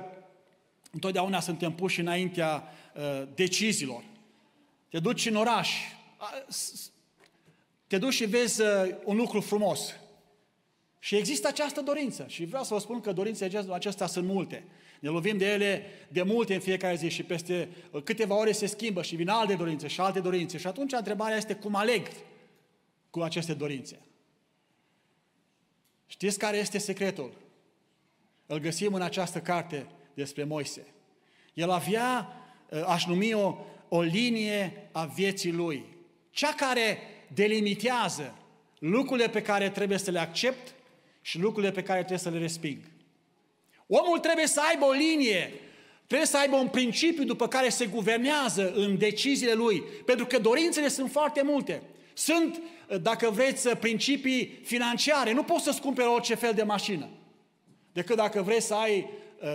[0.91, 2.63] întotdeauna suntem puși înaintea
[2.95, 4.04] uh, deciziilor.
[4.89, 5.69] Te duci în oraș,
[7.88, 8.62] te duci și vezi
[9.04, 9.95] un lucru frumos.
[11.06, 12.26] Și există această dorință.
[12.28, 14.63] Și vreau să vă spun că dorințele acestea sunt multe.
[15.00, 18.65] Ne lovim de ele de multe în fiecare zi și peste uh, câteva ore se
[18.65, 20.58] schimbă și vin alte dorințe și alte dorințe.
[20.58, 22.08] Și atunci întrebarea este cum aleg
[23.10, 24.00] cu aceste dorințe.
[26.08, 27.32] Știți care este secretul?
[28.46, 30.88] Îl găsim în această carte despre Moise.
[31.54, 32.28] El avea
[32.86, 33.56] aș numi o,
[33.89, 35.86] o linie a vieții lui.
[36.30, 36.98] Cea care
[37.34, 38.36] delimitează
[38.80, 40.76] lucrurile pe care trebuie să le accept
[41.25, 42.77] și lucrurile pe care trebuie să le resping.
[43.88, 45.53] Omul trebuie să aibă o linie,
[46.07, 50.88] trebuie să aibă un principiu după care se guvernează în deciziile lui, pentru că dorințele
[50.88, 51.81] sunt foarte multe.
[52.13, 52.61] Sunt,
[53.01, 55.31] dacă vreți, principii financiare.
[55.31, 57.09] Nu poți să-ți cumperi orice fel de mașină.
[57.93, 59.09] Decât dacă vrei să ai,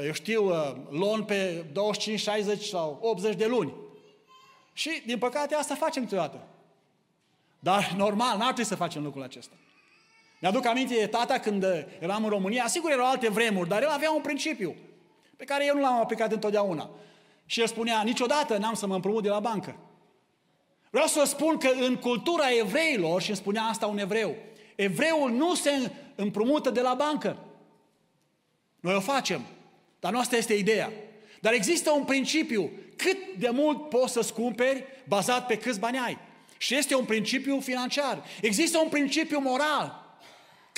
[0.05, 0.49] eu știu,
[0.91, 3.73] loan pe 25, 60 sau 80 de luni.
[4.73, 6.47] Și, din păcate, asta facem câteodată.
[7.59, 9.55] Dar, normal, n-ar trebui să facem lucrul acesta.
[10.41, 11.65] Mi-aduc aminte de tata când
[12.01, 14.77] eram în România, sigur erau alte vremuri, dar el avea un principiu
[15.37, 16.91] pe care eu nu l-am aplicat întotdeauna.
[17.47, 19.77] Și el spunea, niciodată n-am să mă împrumut de la bancă.
[20.91, 24.37] Vreau să spun că în cultura evreilor, și îmi spunea asta un evreu,
[24.77, 27.37] evreul nu se împrumută de la bancă.
[28.81, 29.41] Noi o facem,
[30.01, 30.93] dar nu asta este ideea.
[31.41, 36.19] Dar există un principiu, cât de mult poți să-ți cumperi bazat pe câți bani ai.
[36.59, 38.25] Și este un principiu financiar.
[38.41, 40.00] Există un principiu moral.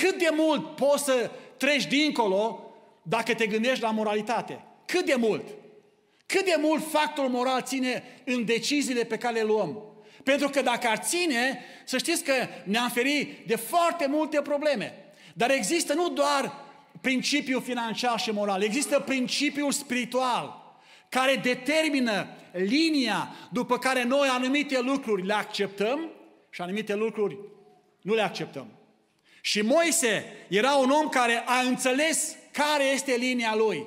[0.03, 4.65] Cât de mult poți să treci dincolo dacă te gândești la moralitate?
[4.87, 5.45] Cât de mult?
[6.27, 9.83] Cât de mult factorul moral ține în deciziile pe care le luăm?
[10.23, 12.33] Pentru că dacă ar ține, să știți că
[12.65, 15.15] ne-am ferit de foarte multe probleme.
[15.35, 16.53] Dar există nu doar
[17.01, 20.77] principiul financiar și moral, există principiul spiritual
[21.09, 26.11] care determină linia după care noi anumite lucruri le acceptăm
[26.51, 27.39] și anumite lucruri
[28.01, 28.67] nu le acceptăm.
[29.45, 33.87] Și Moise era un om care a înțeles care este linia lui.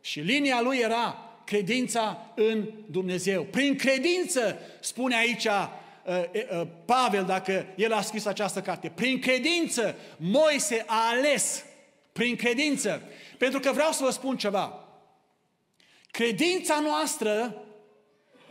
[0.00, 3.42] Și linia lui era credința în Dumnezeu.
[3.42, 5.68] Prin credință, spune aici uh,
[6.06, 11.64] uh, Pavel, dacă el a scris această carte, prin credință Moise a ales,
[12.12, 13.02] prin credință.
[13.38, 14.88] Pentru că vreau să vă spun ceva.
[16.10, 17.62] Credința noastră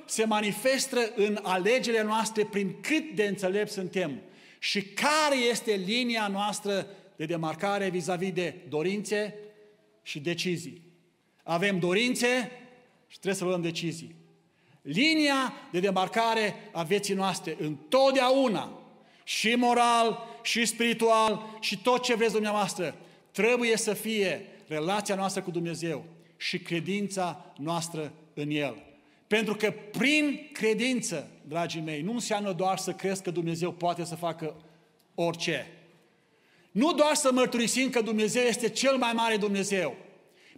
[0.05, 4.21] se manifestă în alegerile noastre prin cât de înțelepți suntem
[4.60, 9.36] și care este linia noastră de demarcare vis-a-vis de dorințe
[10.04, 10.82] și decizii.
[11.43, 12.52] Avem dorințe
[13.08, 14.15] și trebuie să luăm decizii.
[14.82, 18.80] Linia de demarcare a vieții noastre întotdeauna,
[19.24, 22.95] și moral, și spiritual, și tot ce vreți dumneavoastră,
[23.32, 26.06] trebuie să fie relația noastră cu Dumnezeu
[26.38, 28.88] și credința noastră în El.
[29.30, 34.15] Pentru că prin credință, dragii mei, nu înseamnă doar să crezi că Dumnezeu poate să
[34.15, 34.56] facă
[35.15, 35.68] orice.
[36.72, 39.96] Nu doar să mărturisim că Dumnezeu este cel mai mare Dumnezeu.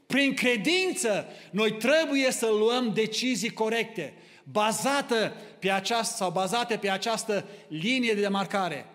[0.05, 7.45] Prin credință, noi trebuie să luăm decizii corecte, bazată pe această, sau bazate pe această
[7.67, 8.85] linie de demarcare.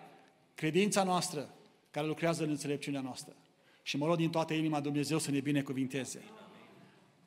[0.55, 1.49] Credința noastră,
[1.91, 3.35] care lucrează în înțelepciunea noastră.
[3.83, 6.23] Și mă rog din toată inima Dumnezeu să ne binecuvinteze.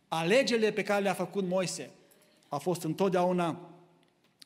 [0.09, 1.91] Alegerile pe care le-a făcut Moise
[2.51, 3.75] a fost întotdeauna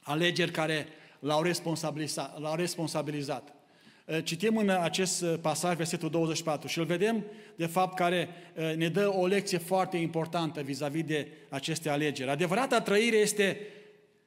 [0.03, 0.87] alegeri care
[1.19, 2.41] l-au responsabilizat.
[2.41, 3.55] L-au responsabilizat.
[4.25, 7.25] Citim în acest pasaj versetul 24 și îl vedem,
[7.57, 8.29] de fapt, care
[8.77, 12.31] ne dă o lecție foarte importantă vis-a-vis de aceste alegeri.
[12.31, 13.59] Adevărata trăire este,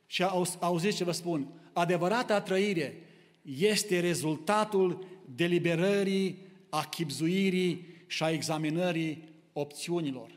[0.05, 0.23] și
[0.59, 3.01] auziți ce vă spun, adevărata trăire
[3.59, 10.29] este rezultatul deliberării, a chipzuirii și a examinării opțiunilor.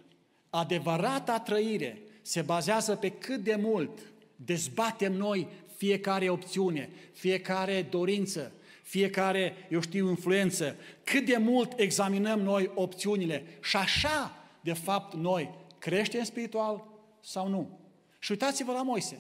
[0.51, 3.99] Adevărata trăire se bazează pe cât de mult
[4.37, 8.53] dezbatem noi fiecare opțiune, fiecare dorință,
[8.83, 15.51] fiecare, eu știu, influență, cât de mult examinăm noi opțiunile și așa, de fapt, noi
[15.79, 16.85] creștem spiritual
[17.21, 17.79] sau nu.
[18.19, 19.19] Și uitați-vă la Moise.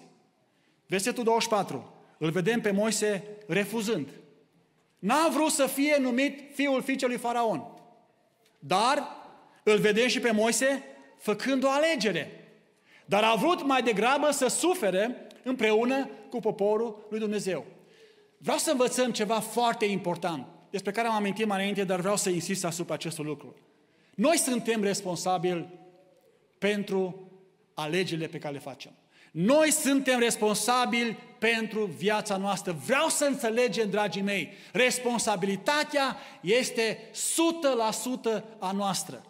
[0.86, 1.94] Versetul 24.
[2.18, 4.08] Îl vedem pe Moise refuzând.
[4.98, 7.62] N-a vrut să fie numit fiul fiicelui Faraon.
[8.58, 9.02] Dar
[9.62, 10.82] îl vedem și pe Moise
[11.18, 12.39] făcând o alegere.
[13.10, 17.64] Dar a vrut mai degrabă să sufere împreună cu poporul lui Dumnezeu.
[18.38, 22.30] Vreau să învățăm ceva foarte important, despre care am amintit mai înainte, dar vreau să
[22.30, 23.54] insist asupra acestui lucru.
[24.14, 25.68] Noi suntem responsabili
[26.58, 27.30] pentru
[27.74, 28.92] alegerile pe care le facem.
[29.30, 32.76] Noi suntem responsabili pentru viața noastră.
[32.86, 36.98] Vreau să înțelegem, dragii mei, responsabilitatea este
[38.38, 39.24] 100% a noastră.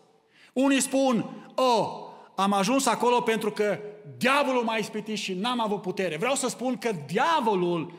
[0.52, 2.08] Unii spun, oh,
[2.40, 3.79] am ajuns acolo pentru că
[4.16, 6.16] diavolul m-a ispitit și n-am avut putere.
[6.16, 7.92] Vreau să spun că diavolul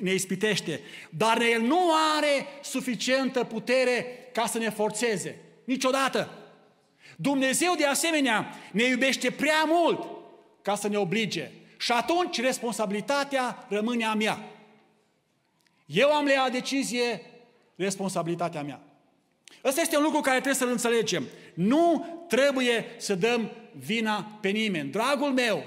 [0.00, 1.78] ne ispitește, dar el nu
[2.16, 5.38] are suficientă putere ca să ne forțeze.
[5.64, 6.30] Niciodată.
[7.16, 10.06] Dumnezeu, de asemenea, ne iubește prea mult
[10.62, 11.50] ca să ne oblige.
[11.78, 14.38] Și atunci responsabilitatea rămâne a mea.
[15.86, 17.20] Eu am leat decizie,
[17.76, 18.80] responsabilitatea mea.
[19.64, 21.24] Ăsta este un lucru care trebuie să-l înțelegem.
[21.54, 24.90] Nu trebuie să dăm vina pe nimeni.
[24.90, 25.64] Dragul meu,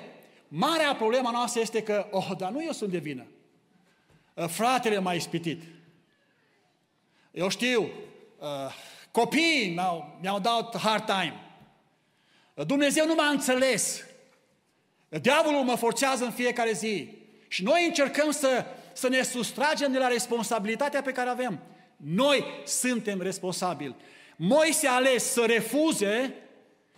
[0.47, 3.25] Marea problema noastră este că, oh, dar nu eu sunt de vină.
[4.33, 5.61] Uh, fratele m-a ispitit.
[7.31, 7.81] Eu știu,
[8.37, 8.47] uh,
[9.11, 11.39] copiii mi-au, mi-au dat hard time.
[12.53, 14.05] Uh, Dumnezeu nu m-a înțeles.
[15.21, 17.09] Diavolul mă forțează în fiecare zi.
[17.47, 21.59] Și noi încercăm să, să ne sustragem de la responsabilitatea pe care avem.
[21.97, 23.95] Noi suntem responsabili.
[24.35, 26.33] Moise a ales să refuze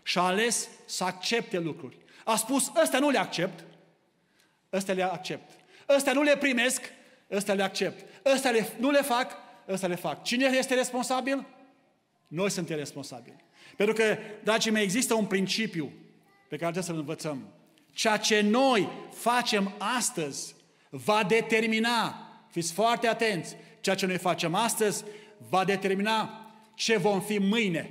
[0.03, 1.97] și a ales să accepte lucruri.
[2.23, 3.65] A spus, ăsta nu le accept,
[4.73, 5.51] ăsta le accept.
[5.89, 6.81] Ăsta nu le primesc,
[7.31, 8.05] ăsta le accept.
[8.25, 10.23] Ăsta le, nu le fac, ăsta le fac.
[10.23, 11.45] Cine este responsabil?
[12.27, 13.43] Noi suntem responsabili.
[13.75, 15.91] Pentru că, dragii mei, există un principiu
[16.49, 17.53] pe care trebuie să-l învățăm.
[17.91, 20.55] Ceea ce noi facem astăzi
[20.89, 25.03] va determina, fiți foarte atenți, ceea ce noi facem astăzi
[25.49, 27.89] va determina ce vom fi mâine.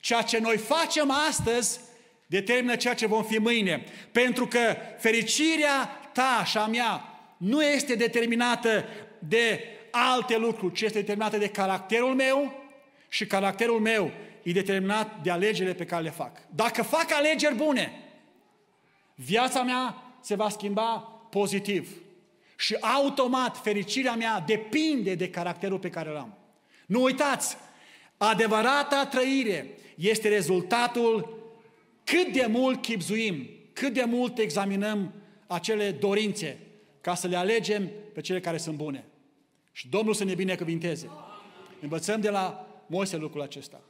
[0.00, 1.80] Ceea ce noi facem astăzi
[2.26, 3.84] determină ceea ce vom fi mâine.
[4.12, 8.84] Pentru că fericirea ta și a mea nu este determinată
[9.18, 12.62] de alte lucruri, ci este determinată de caracterul meu
[13.08, 14.10] și caracterul meu
[14.42, 16.40] e determinat de alegerile pe care le fac.
[16.54, 17.92] Dacă fac alegeri bune,
[19.14, 20.84] viața mea se va schimba
[21.30, 21.90] pozitiv.
[22.58, 26.38] Și automat fericirea mea depinde de caracterul pe care îl am.
[26.86, 27.56] Nu uitați,
[28.16, 31.38] adevărata trăire este rezultatul
[32.04, 35.12] cât de mult chipzuim, cât de mult examinăm
[35.46, 36.58] acele dorințe
[37.00, 39.04] ca să le alegem pe cele care sunt bune.
[39.72, 41.10] Și Domnul să ne binecuvinteze.
[41.80, 43.80] Învățăm de la Moise lucrul acesta.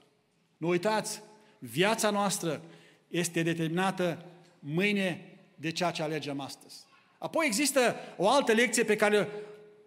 [0.56, 1.22] Nu uitați,
[1.58, 2.62] viața noastră
[3.08, 4.24] este determinată
[4.58, 6.87] mâine de ceea ce alegem astăzi.
[7.18, 9.28] Apoi există o altă lecție pe care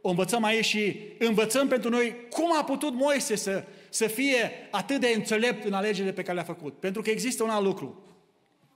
[0.01, 4.99] o învățăm aici și învățăm pentru noi cum a putut Moise să, să fie atât
[4.99, 6.79] de înțelept în alegerile pe care le-a făcut.
[6.79, 8.03] Pentru că există un alt lucru.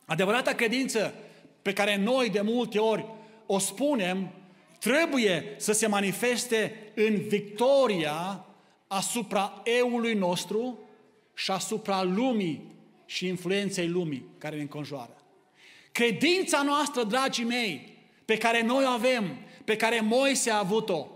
[0.06, 1.14] Adevărata credință
[1.62, 3.06] pe care noi de multe ori
[3.46, 4.32] o spunem,
[4.80, 8.46] trebuie să se manifeste în victoria
[8.88, 10.80] asupra eului nostru
[11.34, 12.74] și asupra lumii
[13.06, 15.16] și influenței lumii care ne înconjoară.
[15.92, 17.95] Credința noastră, dragii mei,
[18.26, 21.08] pe care noi o avem, pe care Moise a avut-o,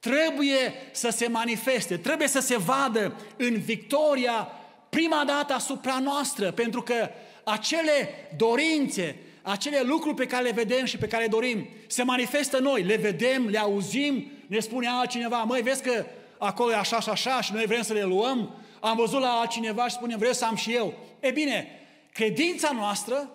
[0.00, 4.48] trebuie să se manifeste, trebuie să se vadă în victoria
[4.88, 7.10] prima dată asupra noastră, pentru că
[7.44, 12.58] acele dorințe, acele lucruri pe care le vedem și pe care le dorim, se manifestă
[12.58, 16.06] noi, le vedem, le auzim, ne spune altcineva, măi, vezi că
[16.38, 19.88] acolo e așa și așa și noi vrem să le luăm, am văzut la altcineva
[19.88, 20.94] și spunem, vreau să am și eu.
[21.20, 21.68] E bine,
[22.12, 23.30] credința noastră,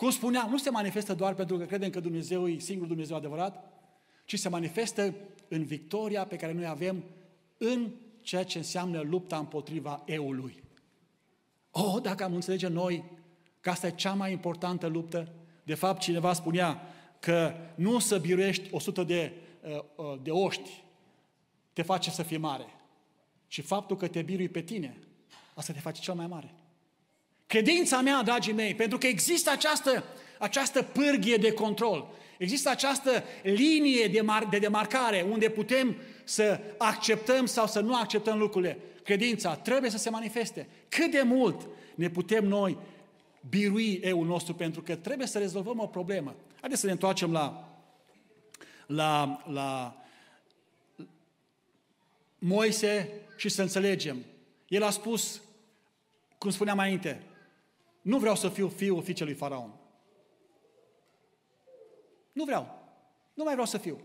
[0.00, 3.72] cum spuneam, nu se manifestă doar pentru că credem că Dumnezeu e singurul Dumnezeu adevărat,
[4.24, 5.14] ci se manifestă
[5.48, 7.04] în victoria pe care noi avem
[7.56, 10.62] în ceea ce înseamnă lupta împotriva eului.
[11.70, 13.04] Oh, dacă am înțelege noi
[13.60, 15.32] că asta e cea mai importantă luptă,
[15.62, 16.80] de fapt cineva spunea
[17.18, 19.32] că nu să biruiești 100 de,
[19.62, 20.82] uh, uh, de oști
[21.72, 22.66] te face să fii mare,
[23.46, 24.98] ci faptul că te birui pe tine,
[25.54, 26.54] asta te face cel mai mare.
[27.50, 30.04] Credința mea, dragii mei, pentru că există această,
[30.38, 37.46] această pârghie de control, există această linie de, mar- de demarcare unde putem să acceptăm
[37.46, 38.78] sau să nu acceptăm lucrurile.
[39.04, 40.68] Credința trebuie să se manifeste.
[40.88, 42.78] Cât de mult ne putem noi
[43.48, 46.34] birui eul nostru pentru că trebuie să rezolvăm o problemă.
[46.60, 47.74] Haideți să ne întoarcem la,
[48.86, 49.96] la, la
[52.38, 54.24] Moise și să înțelegem.
[54.68, 55.40] El a spus,
[56.38, 57.22] cum spuneam mai înainte,
[58.00, 59.74] nu vreau să fiu fiul fiicelui Faraon.
[62.32, 62.78] Nu vreau.
[63.34, 64.00] Nu mai vreau să fiu.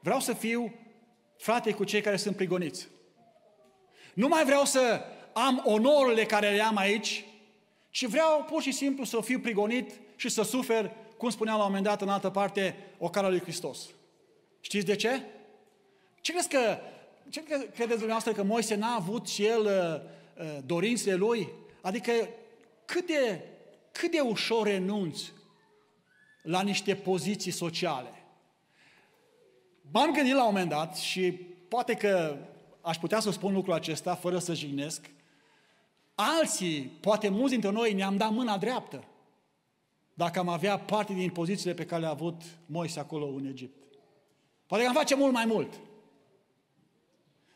[0.00, 0.74] Vreau să fiu
[1.36, 2.88] frate cu cei care sunt prigoniți.
[4.14, 5.00] Nu mai vreau să
[5.32, 7.24] am onorurile care le am aici,
[7.90, 11.68] ci vreau pur și simplu să fiu prigonit și să sufer, cum spuneam la un
[11.68, 13.88] moment dat în altă parte, o cara lui Hristos.
[14.60, 15.22] Știți de ce?
[16.20, 16.78] Ce crezi că
[17.28, 21.48] ce credeți dumneavoastră că Moise n-a avut și el uh, uh, dorințele lui?
[21.80, 22.12] Adică
[22.86, 23.44] cât de,
[23.92, 25.32] cât de ușor renunți
[26.42, 28.10] la niște poziții sociale.
[29.92, 31.32] M-am gândit la un moment dat și
[31.68, 32.36] poate că
[32.80, 35.10] aș putea să spun lucrul acesta fără să jignesc.
[36.14, 39.04] Alții, poate mulți dintre noi, ne-am dat mâna dreaptă
[40.14, 43.84] dacă am avea parte din pozițiile pe care le-a avut Moise acolo în Egipt.
[44.66, 45.80] Poate că am face mult mai mult.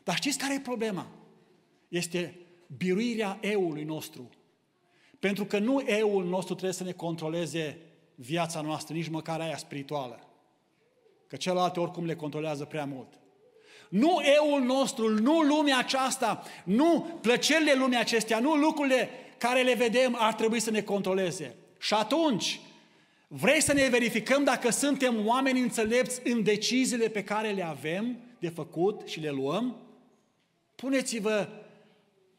[0.03, 1.07] Dar știți care e problema?
[1.87, 2.39] Este
[2.77, 4.29] biruirea eului nostru.
[5.21, 7.77] Pentru că nu eul nostru trebuie să ne controleze
[8.15, 10.19] viața noastră, nici măcar aia spirituală.
[11.27, 13.07] Că celelalte oricum le controlează prea mult.
[13.89, 20.15] Nu eul nostru, nu lumea aceasta, nu plăcerile lumii acestea, nu lucrurile care le vedem
[20.19, 21.55] ar trebui să ne controleze.
[21.79, 22.59] Și atunci,
[23.33, 28.49] Vrei să ne verificăm dacă suntem oameni înțelepți în deciziile pe care le avem de
[28.49, 29.75] făcut și le luăm?
[30.75, 31.49] Puneți-vă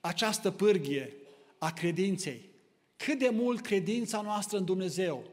[0.01, 1.12] această pârghie
[1.59, 2.51] a credinței.
[3.05, 5.24] Cât de mult credința noastră în Dumnezeu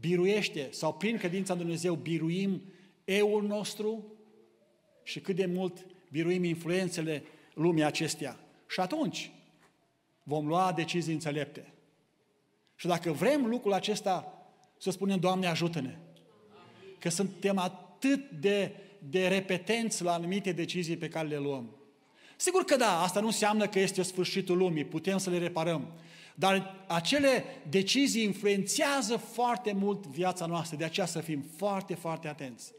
[0.00, 2.62] biruiește sau prin credința în Dumnezeu biruim
[3.04, 4.04] eul nostru
[5.02, 7.24] și cât de mult biruim influențele
[7.54, 8.38] lumii acestea.
[8.68, 9.32] Și atunci
[10.22, 11.72] vom lua decizii înțelepte.
[12.76, 14.46] Și dacă vrem lucrul acesta,
[14.78, 15.96] să spunem, Doamne, ajută-ne.
[16.98, 18.72] Că suntem atât de,
[19.10, 21.76] de repetenți la anumite decizii pe care le luăm.
[22.36, 25.92] Sigur că da, asta nu înseamnă că este sfârșitul lumii, putem să le reparăm.
[26.34, 32.72] Dar acele decizii influențează foarte mult viața noastră, de aceea să fim foarte, foarte atenți.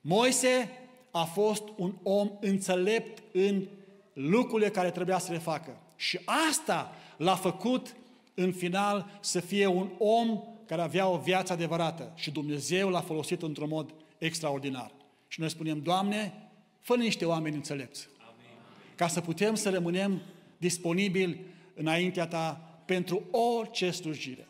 [0.00, 0.70] Moise
[1.10, 3.66] a fost un om înțelept în
[4.12, 5.76] lucrurile care trebuia să le facă.
[5.96, 7.96] Și asta l-a făcut
[8.34, 13.42] în final să fie un om care avea o viață adevărată și Dumnezeu l-a folosit
[13.42, 14.90] într-un mod extraordinar.
[15.28, 16.48] Și noi spunem, Doamne,
[16.80, 18.08] fă niște oameni înțelepți.
[18.18, 18.58] Amin.
[18.94, 20.22] Ca să putem să rămânem
[20.56, 21.40] disponibili
[21.74, 24.46] înaintea Ta pentru orice slujire.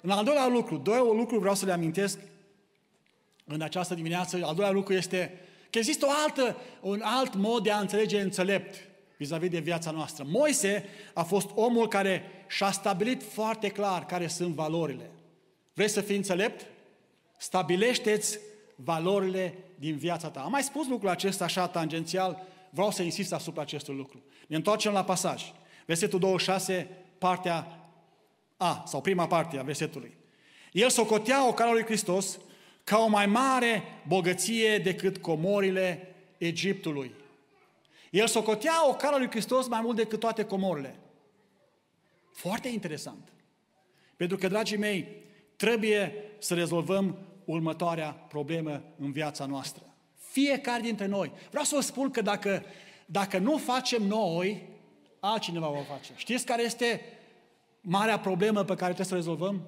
[0.00, 2.18] În al doilea lucru, două lucruri vreau să le amintesc
[3.44, 4.36] în această dimineață.
[4.36, 8.88] Al doilea lucru este că există o altă, un alt mod de a înțelege înțelept
[9.16, 10.24] vis-a-vis de viața noastră.
[10.28, 15.10] Moise a fost omul care și-a stabilit foarte clar care sunt valorile.
[15.74, 16.66] Vrei să fii înțelept?
[17.36, 18.38] Stabilește-ți
[18.74, 20.40] valorile din viața ta.
[20.40, 24.22] Am mai spus lucrul acesta așa tangențial, vreau să insist asupra acestui lucru.
[24.46, 25.52] Ne întoarcem la pasaj.
[25.88, 27.88] Versetul 26, partea
[28.56, 30.16] A, sau prima parte a versetului.
[30.72, 32.38] El socotea o calul lui Hristos
[32.84, 37.14] ca o mai mare bogăție decât comorile Egiptului.
[38.10, 40.98] El socotea o cală lui Hristos mai mult decât toate comorile.
[42.32, 43.32] Foarte interesant.
[44.16, 45.08] Pentru că, dragii mei,
[45.56, 49.94] trebuie să rezolvăm următoarea problemă în viața noastră.
[50.30, 51.32] Fiecare dintre noi.
[51.50, 52.64] Vreau să vă spun că dacă,
[53.06, 54.76] dacă nu facem noi,
[55.20, 56.12] altcineva va face.
[56.16, 57.18] Știți care este
[57.80, 59.62] marea problemă pe care trebuie să o rezolvăm?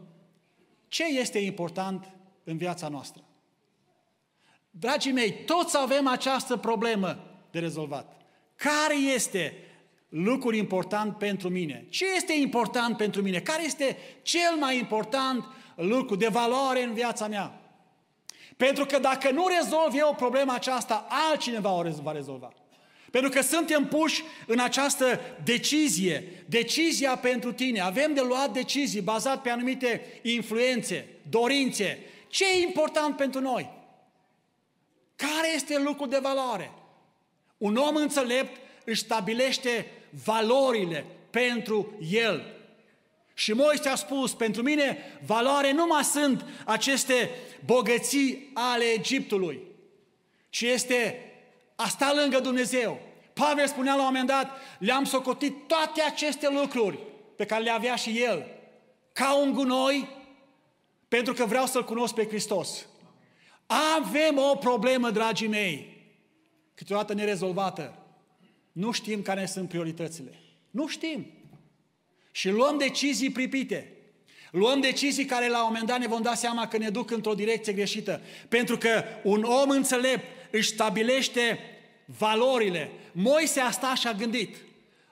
[0.89, 2.11] Ce este important
[2.45, 3.23] în viața noastră?
[4.71, 7.19] Dragii mei, toți avem această problemă
[7.51, 8.17] de rezolvat.
[8.57, 9.55] Care este
[10.09, 11.87] lucrul important pentru mine?
[11.91, 13.41] Ce este important pentru mine?
[13.41, 15.45] Care este cel mai important
[15.75, 17.61] lucru de valoare în viața mea?
[18.57, 22.53] Pentru că dacă nu rezolv eu problema aceasta, altcineva o va rezolva.
[23.11, 27.81] Pentru că suntem puși în această decizie, decizia pentru tine.
[27.81, 31.99] Avem de luat decizii bazat pe anumite influențe, dorințe.
[32.29, 33.71] Ce e important pentru noi?
[35.17, 36.71] Care este lucrul de valoare?
[37.59, 39.87] Un om înțelept își stabilește
[40.25, 42.55] valorile pentru el.
[43.35, 47.31] Și Moise a spus, pentru mine valoare nu mai sunt aceste
[47.65, 49.61] bogății ale Egiptului,
[50.49, 51.30] ci este
[51.83, 53.01] a sta lângă Dumnezeu.
[53.33, 56.99] Pavel spunea la un moment dat, le-am socotit toate aceste lucruri
[57.37, 58.47] pe care le avea și el,
[59.13, 60.09] ca un gunoi,
[61.09, 62.87] pentru că vreau să-L cunosc pe Hristos.
[63.97, 66.07] Avem o problemă, dragii mei,
[66.75, 67.99] câteodată nerezolvată.
[68.73, 70.39] Nu știm care sunt prioritățile.
[70.71, 71.27] Nu știm.
[72.31, 73.93] Și luăm decizii pripite.
[74.51, 77.35] Luăm decizii care la un moment dat ne vom da seama că ne duc într-o
[77.35, 78.21] direcție greșită.
[78.49, 81.59] Pentru că un om înțelept își stabilește
[82.19, 82.91] valorile.
[83.13, 84.57] Moise a stat și a gândit.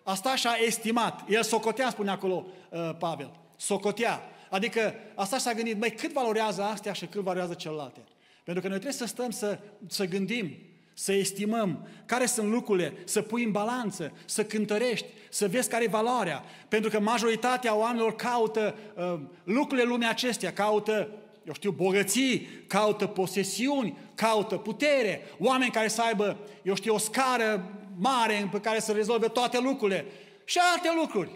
[0.02, 1.24] A stat și a estimat.
[1.28, 3.30] El socotea, spune acolo uh, Pavel.
[3.56, 4.22] Socotea.
[4.50, 8.00] Adică a stat și a gândit, măi, cât valorează astea și cât valorează celelalte.
[8.44, 10.56] Pentru că noi trebuie să stăm să, să gândim
[10.98, 15.88] să estimăm care sunt lucrurile, să pui în balanță, să cântărești, să vezi care e
[15.88, 16.44] valoarea.
[16.68, 21.08] Pentru că majoritatea oamenilor caută uh, lucrurile lumii acestea, caută,
[21.48, 27.70] eu știu, bogății, caută posesiuni, caută putere, oameni care să aibă, eu știu, o scară
[27.96, 30.04] mare pe care să rezolve toate lucrurile
[30.44, 31.30] și alte lucruri.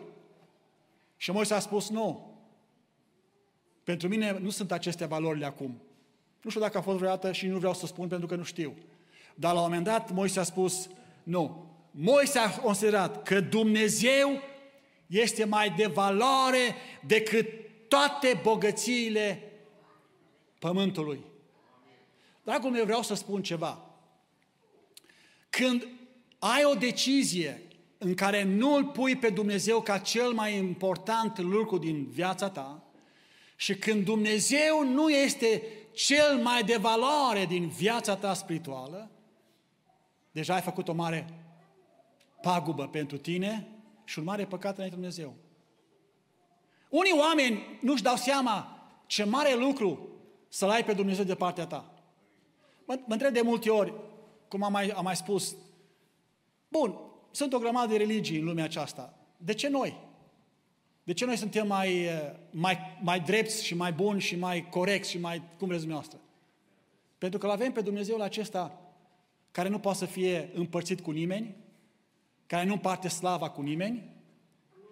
[1.17, 2.37] Și Moise a spus, nu,
[3.85, 5.81] pentru mine nu sunt aceste valorile acum.
[6.43, 8.75] Nu știu dacă a fost vreodată și nu vreau să spun pentru că nu știu.
[9.35, 10.89] Dar la un moment dat Moise a spus,
[11.23, 11.67] nu.
[11.91, 14.43] Moise a considerat că Dumnezeu
[15.07, 16.75] este mai de valoare
[17.07, 17.49] decât
[17.89, 19.52] toate bogățiile
[20.63, 21.21] pământului.
[22.45, 23.91] Dragul meu, vreau să spun ceva.
[25.51, 25.89] Când
[26.39, 27.63] ai o decizie
[27.99, 32.83] în care nu îl pui pe Dumnezeu ca cel mai important lucru din viața ta
[33.57, 35.63] și când Dumnezeu nu este
[35.95, 39.11] cel mai de valoare din viața ta spirituală,
[40.33, 41.27] deja ai făcut o mare
[42.43, 43.69] pagubă pentru tine
[44.05, 45.35] și un mare păcat înainte Dumnezeu.
[46.89, 50.12] Unii oameni nu-și dau seama ce mare lucru
[50.55, 51.93] să-L ai pe Dumnezeu de partea ta.
[52.85, 53.95] Mă, mă întreb de multe ori,
[54.49, 55.57] cum am mai, am mai spus,
[56.69, 56.99] bun,
[57.31, 59.19] sunt o grămadă de religii în lumea aceasta.
[59.37, 60.01] De ce noi?
[61.05, 62.09] De ce noi suntem mai,
[62.51, 66.21] mai, mai drepți și mai buni și mai corecți și mai, cum vreți dumneavoastră?
[67.19, 68.81] Pentru că îl avem pe Dumnezeul acesta
[69.51, 71.57] care nu poate să fie împărțit cu nimeni,
[72.47, 74.11] care nu împarte slava cu nimeni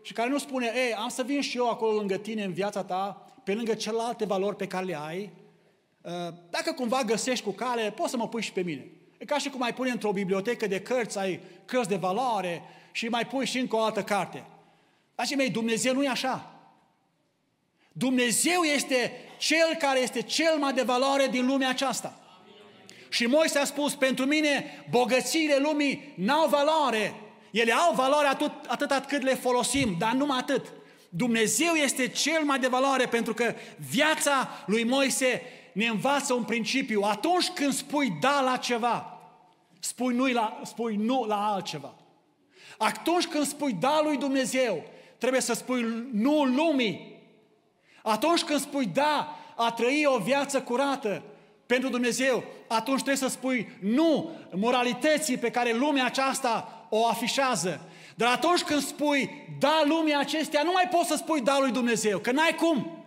[0.02, 2.84] și care nu spune, ei, am să vin și eu acolo lângă tine în viața
[2.84, 5.39] ta, pe lângă celelalte valori pe care le ai, uh,
[6.50, 8.86] dacă cumva găsești cu cale, poți să mă pui și pe mine.
[9.18, 13.08] E ca și cum mai pune într-o bibliotecă de cărți, ai cărți de valoare și
[13.08, 14.44] mai pui și încă o altă carte.
[15.14, 16.54] Dragii mei, Dumnezeu nu e așa.
[17.92, 22.20] Dumnezeu este Cel care este cel mai de valoare din lumea aceasta.
[23.08, 27.14] Și Moise a spus, pentru mine bogățiile lumii n-au valoare.
[27.50, 30.72] Ele au valoare atât, atât cât le folosim, dar numai atât.
[31.08, 33.54] Dumnezeu este cel mai de valoare pentru că
[33.90, 35.42] viața lui Moise
[35.72, 37.02] ne învață un principiu.
[37.02, 39.18] Atunci când spui da la ceva,
[39.80, 41.94] spui nu la, spui nu la altceva.
[42.78, 44.82] Atunci când spui da lui Dumnezeu,
[45.18, 47.18] trebuie să spui nu lumii.
[48.02, 51.22] Atunci când spui da a trăi o viață curată
[51.66, 57.80] pentru Dumnezeu, atunci trebuie să spui nu moralității pe care lumea aceasta o afișează.
[58.14, 62.18] Dar atunci când spui da lumea acestea, nu mai poți să spui da lui Dumnezeu,
[62.18, 62.99] că n-ai cum.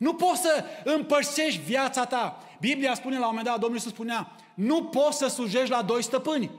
[0.00, 2.42] Nu poți să împărțești viața ta.
[2.60, 6.02] Biblia spune la un moment dat, Domnul Iisus spunea, nu poți să slujești la doi
[6.02, 6.50] stăpâni.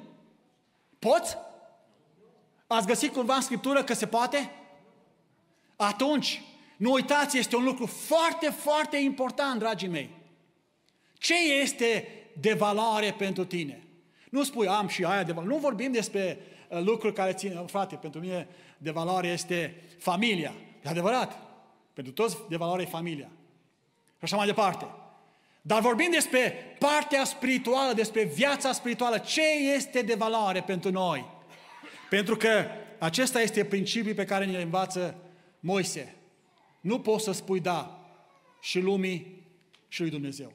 [0.99, 1.37] Poți?
[2.67, 4.51] Ați găsit cumva în Scriptură că se poate?
[5.75, 6.41] Atunci,
[6.77, 10.09] nu uitați, este un lucru foarte, foarte important, dragii mei.
[11.17, 12.07] Ce este
[12.39, 13.83] de valoare pentru tine?
[14.29, 15.55] Nu spui, am și aia de valoare.
[15.55, 16.39] Nu vorbim despre
[16.69, 20.53] uh, lucruri care țin, frate, pentru mine de valoare este familia.
[20.83, 21.50] E adevărat.
[21.93, 23.29] Pentru toți de valoare e familia.
[24.17, 24.87] Și așa mai departe.
[25.61, 29.17] Dar vorbim despre partea spirituală, despre viața spirituală.
[29.17, 29.41] Ce
[29.75, 31.25] este de valoare pentru noi?
[32.09, 32.65] Pentru că
[32.99, 35.15] acesta este principiul pe care ne învață
[35.59, 36.15] Moise.
[36.79, 37.99] Nu poți să spui da
[38.61, 39.45] și lumii
[39.87, 40.53] și lui Dumnezeu.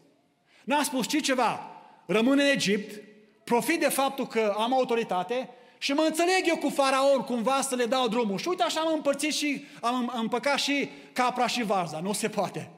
[0.65, 1.71] N-a spus, ci ceva,
[2.07, 3.03] rămân în Egipt,
[3.45, 5.49] profit de faptul că am autoritate
[5.79, 8.39] și mă înțeleg eu cu faraon cumva să le dau drumul.
[8.39, 12.01] Și uite așa am împărțit și am împăcat și capra și varza.
[12.01, 12.71] Nu se poate.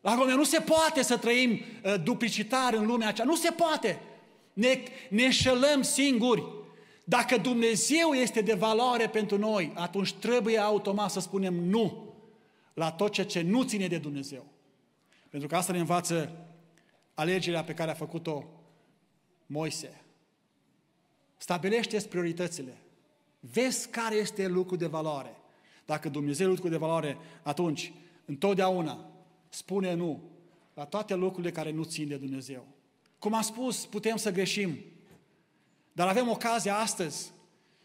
[0.00, 3.26] La Romeo, nu se poate să trăim uh, duplicitar în lumea aceea.
[3.26, 4.00] Nu se poate.
[4.52, 6.44] Ne, ne înșelăm singuri.
[7.04, 12.14] Dacă Dumnezeu este de valoare pentru noi, atunci trebuie automat să spunem nu
[12.74, 14.46] la tot ce, ce nu ține de Dumnezeu.
[15.30, 16.36] Pentru că asta ne învață
[17.14, 18.44] alegerea pe care a făcut-o
[19.46, 20.03] Moise.
[21.44, 22.76] Stabilește-ți prioritățile.
[23.40, 25.36] Vezi care este lucru de valoare.
[25.84, 27.92] Dacă Dumnezeu e lucru de valoare, atunci,
[28.24, 29.10] întotdeauna,
[29.48, 30.22] spune nu
[30.74, 32.66] la toate lucrurile care nu țin de Dumnezeu.
[33.18, 34.78] Cum am spus, putem să greșim,
[35.92, 37.32] dar avem ocazia astăzi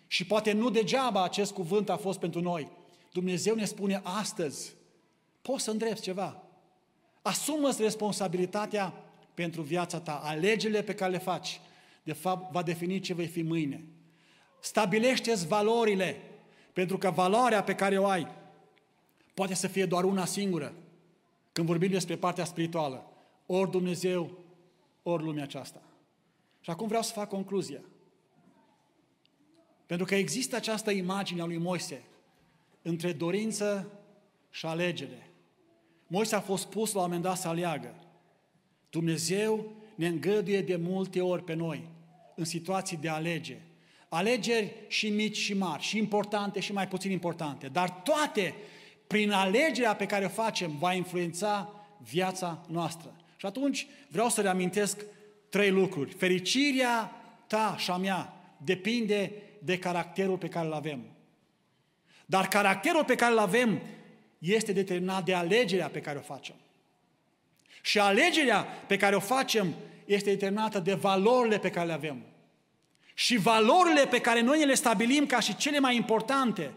[0.08, 2.72] și poate nu degeaba acest cuvânt a fost pentru noi.
[3.12, 4.76] Dumnezeu ne spune astăzi,
[5.42, 6.44] poți să îndrepți ceva.
[7.22, 8.94] Asumă-ți responsabilitatea
[9.34, 10.22] pentru viața ta.
[10.24, 11.60] Alegerile pe care le faci,
[12.04, 13.84] de fapt, va defini ce vei fi mâine.
[14.60, 16.22] Stabilește-ți valorile,
[16.74, 18.28] pentru că valoarea pe care o ai
[19.34, 20.74] poate să fie doar una singură.
[21.52, 23.12] Când vorbim despre partea spirituală,
[23.46, 24.38] ori Dumnezeu,
[25.04, 25.82] ori lumea aceasta.
[26.60, 27.82] Și acum vreau să fac concluzia.
[29.86, 32.04] Pentru că există această imagine a lui Moise
[32.82, 33.92] între dorință
[34.50, 35.32] și alegere.
[36.08, 37.96] Moise a fost pus la un moment dat să aleagă.
[38.90, 41.88] Dumnezeu ne îngăduie de multe ori pe noi
[42.36, 43.58] în situații de alege.
[44.10, 48.54] Alegeri și mici și mari, și importante și mai puțin importante, dar toate
[49.08, 51.74] prin alegerea pe care o facem va influența
[52.10, 53.16] viața noastră.
[53.36, 55.06] Și atunci vreau să reamintesc
[55.50, 56.12] trei lucruri.
[56.12, 57.12] Fericirea
[57.48, 59.32] ta și a mea depinde
[59.64, 61.02] de caracterul pe care îl avem.
[62.26, 63.82] Dar caracterul pe care îl avem
[64.38, 66.56] este determinat de alegerea pe care o facem.
[67.82, 69.76] Și alegerea pe care o facem
[70.06, 72.24] este determinată de valorile pe care le avem.
[73.14, 76.72] Și valorile pe care noi le stabilim ca și cele mai importante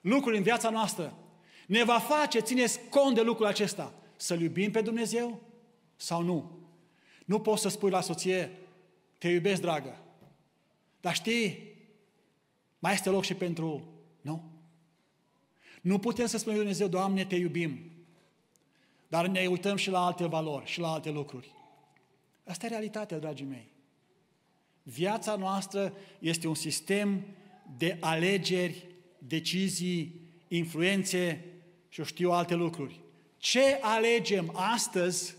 [0.00, 1.16] lucruri în viața noastră
[1.68, 5.40] ne va face, țineți cont de lucrul acesta, să-L iubim pe Dumnezeu
[5.96, 6.58] sau nu.
[7.24, 8.50] Nu poți să spui la soție,
[9.18, 9.98] te iubesc, dragă,
[11.00, 11.74] dar știi,
[12.78, 13.88] mai este loc și pentru...
[14.20, 14.52] Nu?
[15.80, 17.90] Nu putem să spunem Dumnezeu, Doamne, te iubim,
[19.08, 21.52] dar ne uităm și la alte valori și la alte lucruri.
[22.44, 23.72] Asta e realitatea, dragii mei.
[24.82, 27.24] Viața noastră este un sistem
[27.76, 28.86] de alegeri,
[29.18, 31.44] decizii, influențe
[31.88, 33.00] și eu știu alte lucruri.
[33.36, 35.34] Ce alegem astăzi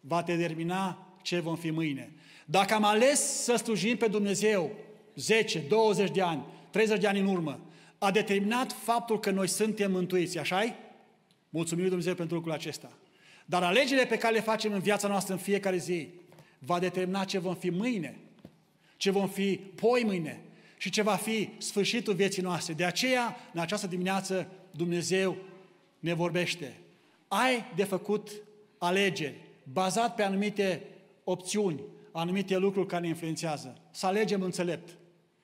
[0.00, 2.12] va determina ce vom fi mâine.
[2.44, 4.70] Dacă am ales să slujim pe Dumnezeu
[5.14, 7.60] 10, 20 de ani, 30 de ani în urmă,
[7.98, 10.74] a determinat faptul că noi suntem mântuiți, așa -i?
[11.50, 12.92] Mulțumim Dumnezeu pentru lucrul acesta.
[13.46, 16.08] Dar alegerile pe care le facem în viața noastră în fiecare zi
[16.58, 18.18] va determina ce vom fi mâine,
[18.96, 20.40] ce vom fi poi mâine
[20.76, 22.72] și ce va fi sfârșitul vieții noastre.
[22.72, 25.36] De aceea, în această dimineață, Dumnezeu
[25.98, 26.76] ne vorbește.
[27.28, 28.30] Ai de făcut
[28.78, 29.40] alegeri
[29.72, 30.82] bazat pe anumite
[31.24, 31.80] opțiuni,
[32.12, 33.76] anumite lucruri care ne influențează.
[33.90, 34.88] Să alegem înțelept.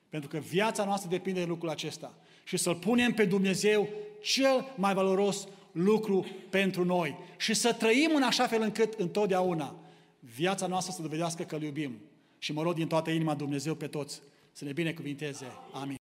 [0.09, 2.13] Pentru că viața noastră depinde de lucrul acesta.
[2.43, 3.89] Și să-L punem pe Dumnezeu
[4.21, 5.47] cel mai valoros
[5.83, 7.17] lucru pentru noi.
[7.37, 9.75] Și să trăim în așa fel încât întotdeauna
[10.19, 11.99] viața noastră să dovedească că îl iubim.
[12.37, 14.21] Și mă rog din toată inima Dumnezeu pe toți
[14.51, 15.45] să ne binecuvinteze.
[15.73, 15.98] Amin.